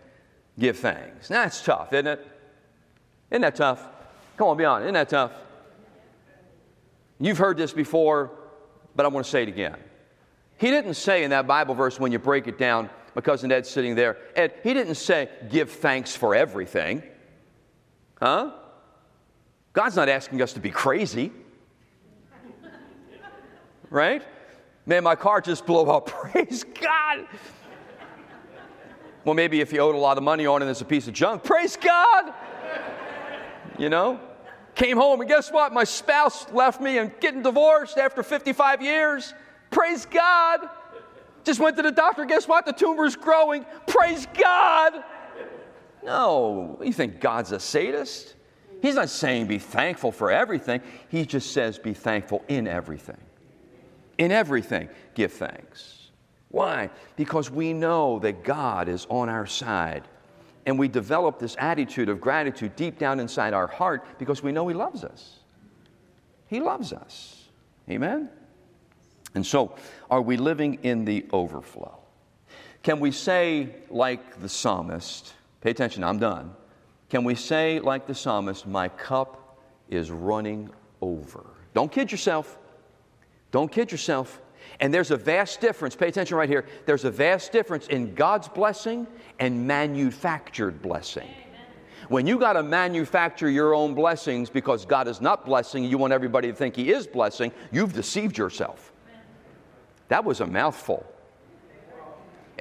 give 0.61 0.79
thanks. 0.79 1.31
Now, 1.31 1.42
that's 1.42 1.62
tough, 1.64 1.92
isn't 1.92 2.07
it? 2.07 2.27
Isn't 3.31 3.42
that 3.42 3.57
tough? 3.57 3.85
Come 4.37 4.49
on, 4.49 4.57
be 4.57 4.64
honest. 4.64 4.85
Isn't 4.85 4.94
that 4.94 5.09
tough? 5.09 5.33
You've 7.18 7.38
heard 7.38 7.57
this 7.57 7.73
before, 7.73 8.31
but 8.94 9.05
I 9.05 9.09
want 9.09 9.25
to 9.25 9.31
say 9.31 9.42
it 9.42 9.49
again. 9.49 9.77
He 10.59 10.70
didn't 10.70 10.94
say 10.94 11.25
in 11.25 11.31
that 11.31 11.46
Bible 11.46 11.75
verse 11.75 11.99
when 11.99 12.12
you 12.12 12.18
break 12.18 12.46
it 12.46 12.59
down, 12.59 12.90
my 13.14 13.23
cousin 13.23 13.51
Ed's 13.51 13.68
sitting 13.68 13.94
there, 13.94 14.18
Ed, 14.37 14.55
he 14.62 14.75
didn't 14.75 14.94
say, 14.94 15.29
give 15.51 15.70
thanks 15.70 16.14
for 16.14 16.35
everything. 16.35 17.03
Huh? 18.20 18.53
God's 19.73 19.96
not 19.96 20.09
asking 20.09 20.42
us 20.42 20.53
to 20.53 20.61
be 20.61 20.70
crazy. 20.70 21.33
Right? 23.88 24.23
Man, 24.87 25.03
my 25.03 25.16
car 25.16 25.40
just 25.40 25.66
blew 25.66 25.83
up. 25.83 26.07
Praise 26.33 26.64
God. 26.64 27.27
Well, 29.24 29.35
maybe 29.35 29.61
if 29.61 29.72
you 29.72 29.80
owed 29.80 29.94
a 29.94 29.98
lot 29.98 30.16
of 30.16 30.24
money 30.24 30.46
on 30.46 30.62
it 30.62 30.64
and 30.64 30.70
it's 30.70 30.80
a 30.80 30.87
piece 30.87 31.06
of 31.09 31.14
junk, 31.14 31.44
praise 31.44 31.76
God. 31.76 32.33
You 33.78 33.88
know? 33.88 34.20
Came 34.74 34.96
home 34.96 35.20
and 35.20 35.28
guess 35.28 35.50
what? 35.50 35.72
My 35.72 35.85
spouse 35.85 36.50
left 36.52 36.80
me 36.80 36.98
and 36.98 37.12
getting 37.20 37.42
divorced 37.42 37.98
after 37.98 38.22
55 38.22 38.83
years. 38.83 39.35
Praise 39.70 40.06
God. 40.06 40.68
Just 41.44 41.61
went 41.61 41.76
to 41.76 41.83
the 41.83 41.92
doctor. 41.92 42.24
Guess 42.24 42.48
what? 42.48 42.66
The 42.66 42.72
tumor 42.72 43.04
is 43.04 43.16
growing. 43.16 43.66
Praise 43.87 44.26
God. 44.38 45.04
No, 46.02 46.78
you 46.83 46.92
think 46.92 47.20
God's 47.20 47.52
a 47.52 47.61
sadist? 47.61 48.35
He's 48.80 48.94
not 48.94 49.11
saying 49.11 49.46
be 49.46 49.59
thankful 49.59 50.12
for 50.12 50.30
everything. 50.30 50.80
He 51.09 51.26
just 51.26 51.52
says 51.52 51.78
be 51.78 51.92
thankful 51.92 52.42
in 52.48 52.66
everything. 52.66 53.18
In 54.16 54.33
everything, 54.33 54.88
give 55.14 55.33
thanks. 55.33 56.00
Why? 56.51 56.91
Because 57.17 57.51
we 57.51 57.73
know 57.73 58.19
that 58.21 58.43
God 58.43 58.89
is 58.89 59.07
on 59.09 59.29
our 59.29 59.47
side. 59.47 60.05
And 60.67 60.79
we 60.79 60.89
develop 60.89 61.39
this 61.39 61.57
attitude 61.59 62.09
of 62.09 62.21
gratitude 62.21 62.77
deep 62.77 62.99
down 62.99 63.19
inside 63.19 63.55
our 63.55 63.67
heart 63.67 64.05
because 64.19 64.43
we 64.43 64.53
know 64.53 64.69
He 64.69 64.75
loves 64.75 65.05
us. 65.05 65.39
He 66.49 66.61
loves 66.61 66.93
us. 66.93 67.45
Amen? 67.89 68.29
And 69.35 69.47
so, 69.47 69.77
are 70.11 70.21
we 70.21 70.37
living 70.37 70.79
in 70.83 71.05
the 71.05 71.25
overflow? 71.33 71.97
Can 72.83 72.99
we 72.99 73.13
say, 73.13 73.75
like 73.89 74.41
the 74.41 74.49
psalmist, 74.49 75.35
pay 75.61 75.71
attention, 75.71 76.03
I'm 76.03 76.19
done. 76.19 76.55
Can 77.09 77.25
we 77.25 77.35
say, 77.35 77.79
like 77.79 78.07
the 78.07 78.15
psalmist, 78.15 78.67
My 78.67 78.89
cup 78.89 79.59
is 79.89 80.11
running 80.11 80.71
over? 81.01 81.45
Don't 81.75 81.93
kid 81.93 82.11
yourself. 82.11 82.59
Don't 83.51 83.71
kid 83.71 83.93
yourself. 83.93 84.41
And 84.81 84.93
there's 84.93 85.11
a 85.11 85.16
vast 85.16 85.61
difference, 85.61 85.95
pay 85.95 86.09
attention 86.09 86.37
right 86.37 86.49
here. 86.49 86.64
There's 86.87 87.05
a 87.05 87.11
vast 87.11 87.53
difference 87.53 87.87
in 87.88 88.14
God's 88.14 88.49
blessing 88.49 89.07
and 89.38 89.66
manufactured 89.66 90.81
blessing. 90.81 91.29
When 92.09 92.27
you 92.27 92.38
got 92.38 92.55
to 92.55 92.62
manufacture 92.62 93.49
your 93.49 93.75
own 93.75 93.95
blessings 93.95 94.51
because 94.51 94.85
God 94.85 95.07
is 95.07 95.21
not 95.21 95.45
blessing, 95.45 95.85
you 95.85 95.97
want 95.97 96.12
everybody 96.12 96.49
to 96.49 96.55
think 96.55 96.75
He 96.75 96.90
is 96.90 97.07
blessing, 97.07 97.53
you've 97.71 97.93
deceived 97.93 98.37
yourself. 98.37 98.93
That 100.09 100.25
was 100.25 100.40
a 100.40 100.47
mouthful. 100.47 101.07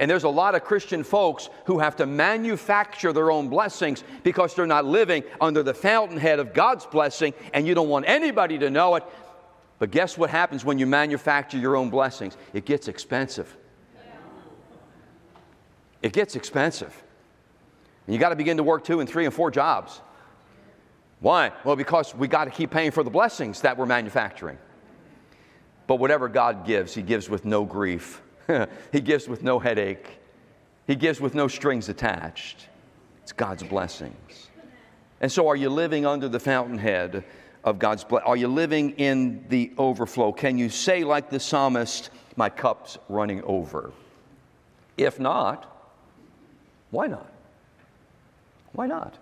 And 0.00 0.10
there's 0.10 0.24
a 0.24 0.30
lot 0.30 0.54
of 0.54 0.64
Christian 0.64 1.04
folks 1.04 1.50
who 1.66 1.78
have 1.78 1.96
to 1.96 2.06
manufacture 2.06 3.12
their 3.12 3.30
own 3.30 3.50
blessings 3.50 4.02
because 4.22 4.54
they're 4.54 4.66
not 4.66 4.86
living 4.86 5.24
under 5.42 5.62
the 5.62 5.74
fountainhead 5.74 6.38
of 6.38 6.54
God's 6.54 6.86
blessing, 6.86 7.34
and 7.52 7.66
you 7.66 7.74
don't 7.74 7.90
want 7.90 8.06
anybody 8.08 8.56
to 8.58 8.70
know 8.70 8.94
it. 8.94 9.04
But 9.80 9.90
guess 9.90 10.18
what 10.18 10.28
happens 10.28 10.62
when 10.62 10.78
you 10.78 10.86
manufacture 10.86 11.56
your 11.56 11.74
own 11.74 11.88
blessings? 11.88 12.36
It 12.52 12.66
gets 12.66 12.86
expensive. 12.86 13.56
It 16.02 16.12
gets 16.12 16.36
expensive. 16.36 16.94
And 18.06 18.14
you 18.14 18.20
got 18.20 18.28
to 18.28 18.36
begin 18.36 18.58
to 18.58 18.62
work 18.62 18.84
two 18.84 19.00
and 19.00 19.08
three 19.08 19.24
and 19.24 19.32
four 19.32 19.50
jobs. 19.50 20.00
Why? 21.20 21.52
Well, 21.64 21.76
because 21.76 22.14
we 22.14 22.28
got 22.28 22.44
to 22.44 22.50
keep 22.50 22.70
paying 22.70 22.90
for 22.90 23.02
the 23.02 23.10
blessings 23.10 23.62
that 23.62 23.78
we're 23.78 23.86
manufacturing. 23.86 24.58
But 25.86 25.96
whatever 25.96 26.28
God 26.28 26.66
gives, 26.66 26.94
He 26.94 27.02
gives 27.02 27.30
with 27.30 27.46
no 27.46 27.64
grief, 27.64 28.20
He 28.92 29.00
gives 29.00 29.28
with 29.28 29.42
no 29.42 29.58
headache, 29.58 30.20
He 30.86 30.94
gives 30.94 31.22
with 31.22 31.34
no 31.34 31.48
strings 31.48 31.88
attached. 31.88 32.68
It's 33.22 33.32
God's 33.32 33.62
blessings. 33.62 34.50
And 35.22 35.32
so, 35.32 35.48
are 35.48 35.56
you 35.56 35.70
living 35.70 36.04
under 36.04 36.28
the 36.28 36.40
fountainhead 36.40 37.24
of 37.64 37.78
God's 37.78 38.04
blessing? 38.04 38.26
Are 38.26 38.36
you 38.36 38.48
living 38.48 38.90
in 38.92 39.44
the 39.48 39.72
overflow? 39.78 40.32
Can 40.32 40.58
you 40.58 40.68
say, 40.68 41.04
like 41.04 41.30
the 41.30 41.40
psalmist, 41.40 42.10
My 42.36 42.48
cup's 42.48 42.98
running 43.08 43.42
over? 43.44 43.92
If 44.96 45.18
not, 45.18 45.66
why 46.90 47.06
not? 47.06 47.30
Why 48.72 48.86
not? 48.86 49.18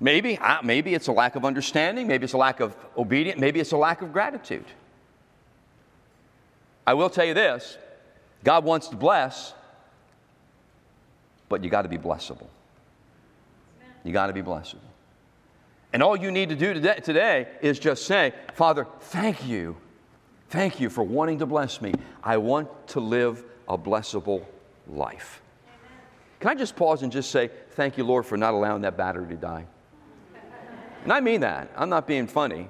Maybe, 0.00 0.38
maybe 0.62 0.94
it's 0.94 1.06
a 1.06 1.12
lack 1.12 1.36
of 1.36 1.44
understanding, 1.44 2.06
maybe 2.06 2.24
it's 2.24 2.32
a 2.32 2.38
lack 2.38 2.60
of 2.60 2.76
obedience, 2.96 3.40
maybe 3.40 3.60
it's 3.60 3.72
a 3.72 3.76
lack 3.76 4.02
of 4.02 4.12
gratitude. 4.12 4.66
I 6.86 6.94
will 6.94 7.10
tell 7.10 7.24
you 7.24 7.34
this 7.34 7.78
God 8.42 8.64
wants 8.64 8.88
to 8.88 8.96
bless, 8.96 9.54
but 11.48 11.64
you 11.64 11.70
got 11.70 11.82
to 11.82 11.88
be 11.88 11.98
blessable. 11.98 12.48
You 14.04 14.12
got 14.12 14.26
to 14.26 14.32
be 14.32 14.42
blessable. 14.42 14.80
And 15.94 16.02
all 16.02 16.16
you 16.16 16.32
need 16.32 16.48
to 16.48 16.56
do 16.56 16.74
today, 16.74 16.98
today 17.00 17.48
is 17.62 17.78
just 17.78 18.04
say, 18.04 18.34
Father, 18.54 18.84
thank 18.98 19.46
you. 19.46 19.76
Thank 20.48 20.80
you 20.80 20.90
for 20.90 21.04
wanting 21.04 21.38
to 21.38 21.46
bless 21.46 21.80
me. 21.80 21.94
I 22.22 22.36
want 22.36 22.88
to 22.88 23.00
live 23.00 23.44
a 23.68 23.78
blessable 23.78 24.44
life. 24.88 25.40
Can 26.40 26.50
I 26.50 26.56
just 26.56 26.74
pause 26.74 27.04
and 27.04 27.12
just 27.12 27.30
say, 27.30 27.48
Thank 27.70 27.96
you, 27.96 28.02
Lord, 28.02 28.26
for 28.26 28.36
not 28.36 28.54
allowing 28.54 28.82
that 28.82 28.96
battery 28.96 29.28
to 29.28 29.36
die? 29.36 29.66
And 31.04 31.12
I 31.12 31.20
mean 31.20 31.40
that. 31.42 31.70
I'm 31.76 31.88
not 31.88 32.08
being 32.08 32.26
funny. 32.26 32.68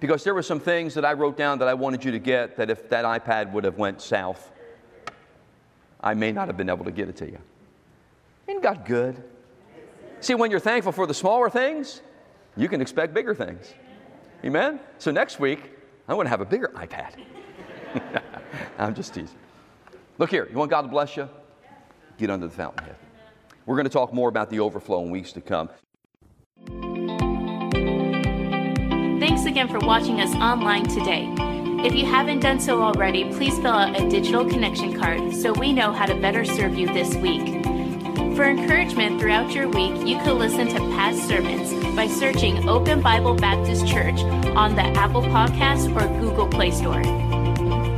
Because 0.00 0.24
there 0.24 0.34
were 0.34 0.42
some 0.42 0.60
things 0.60 0.94
that 0.94 1.04
I 1.04 1.12
wrote 1.12 1.36
down 1.36 1.60
that 1.60 1.68
I 1.68 1.74
wanted 1.74 2.04
you 2.04 2.10
to 2.10 2.18
get 2.18 2.56
that 2.56 2.70
if 2.70 2.88
that 2.88 3.04
iPad 3.04 3.52
would 3.52 3.64
have 3.64 3.78
went 3.78 4.00
south, 4.00 4.50
I 6.00 6.14
may 6.14 6.32
not 6.32 6.48
have 6.48 6.56
been 6.56 6.70
able 6.70 6.84
to 6.84 6.92
get 6.92 7.08
it 7.08 7.16
to 7.18 7.26
you. 7.26 7.38
Ain't 8.48 8.62
God 8.62 8.84
good? 8.84 9.22
See, 10.20 10.34
when 10.34 10.50
you're 10.50 10.60
thankful 10.60 10.92
for 10.92 11.06
the 11.06 11.14
smaller 11.14 11.50
things, 11.50 12.02
you 12.56 12.68
can 12.68 12.80
expect 12.80 13.14
bigger 13.14 13.34
things. 13.34 13.74
Amen? 14.44 14.80
So 14.98 15.10
next 15.10 15.40
week, 15.40 15.72
I'm 16.08 16.16
going 16.16 16.26
to 16.26 16.30
have 16.30 16.40
a 16.40 16.46
bigger 16.46 16.70
iPad. 16.74 17.14
I'm 18.78 18.94
just 18.94 19.14
teasing. 19.14 19.36
Look 20.18 20.30
here, 20.30 20.48
you 20.50 20.56
want 20.56 20.70
God 20.70 20.82
to 20.82 20.88
bless 20.88 21.16
you? 21.16 21.28
Get 22.18 22.30
under 22.30 22.46
the 22.46 22.54
fountainhead. 22.54 22.96
We're 23.66 23.76
going 23.76 23.84
to 23.84 23.90
talk 23.90 24.12
more 24.12 24.28
about 24.28 24.50
the 24.50 24.60
overflow 24.60 25.02
in 25.04 25.10
weeks 25.10 25.32
to 25.32 25.40
come. 25.40 25.68
Thanks 29.20 29.44
again 29.44 29.68
for 29.68 29.78
watching 29.80 30.20
us 30.20 30.34
online 30.36 30.88
today. 30.88 31.32
If 31.84 31.94
you 31.94 32.06
haven't 32.06 32.40
done 32.40 32.58
so 32.58 32.82
already, 32.82 33.30
please 33.32 33.54
fill 33.58 33.68
out 33.68 34.00
a 34.00 34.08
digital 34.08 34.44
connection 34.48 34.98
card 34.98 35.32
so 35.32 35.52
we 35.52 35.72
know 35.72 35.92
how 35.92 36.06
to 36.06 36.14
better 36.20 36.44
serve 36.44 36.76
you 36.76 36.86
this 36.92 37.14
week. 37.16 37.62
For 38.34 38.44
encouragement 38.44 39.20
throughout 39.20 39.52
your 39.52 39.68
week, 39.68 39.94
you 40.06 40.16
can 40.18 40.38
listen 40.38 40.66
to 40.68 40.78
past 40.96 41.28
sermons 41.28 41.77
by 41.98 42.06
searching 42.06 42.66
Open 42.68 43.02
Bible 43.02 43.34
Baptist 43.34 43.84
Church 43.84 44.20
on 44.54 44.76
the 44.76 44.82
Apple 44.82 45.20
Podcast 45.20 45.90
or 45.96 46.06
Google 46.20 46.46
Play 46.46 46.70
Store. 46.70 47.02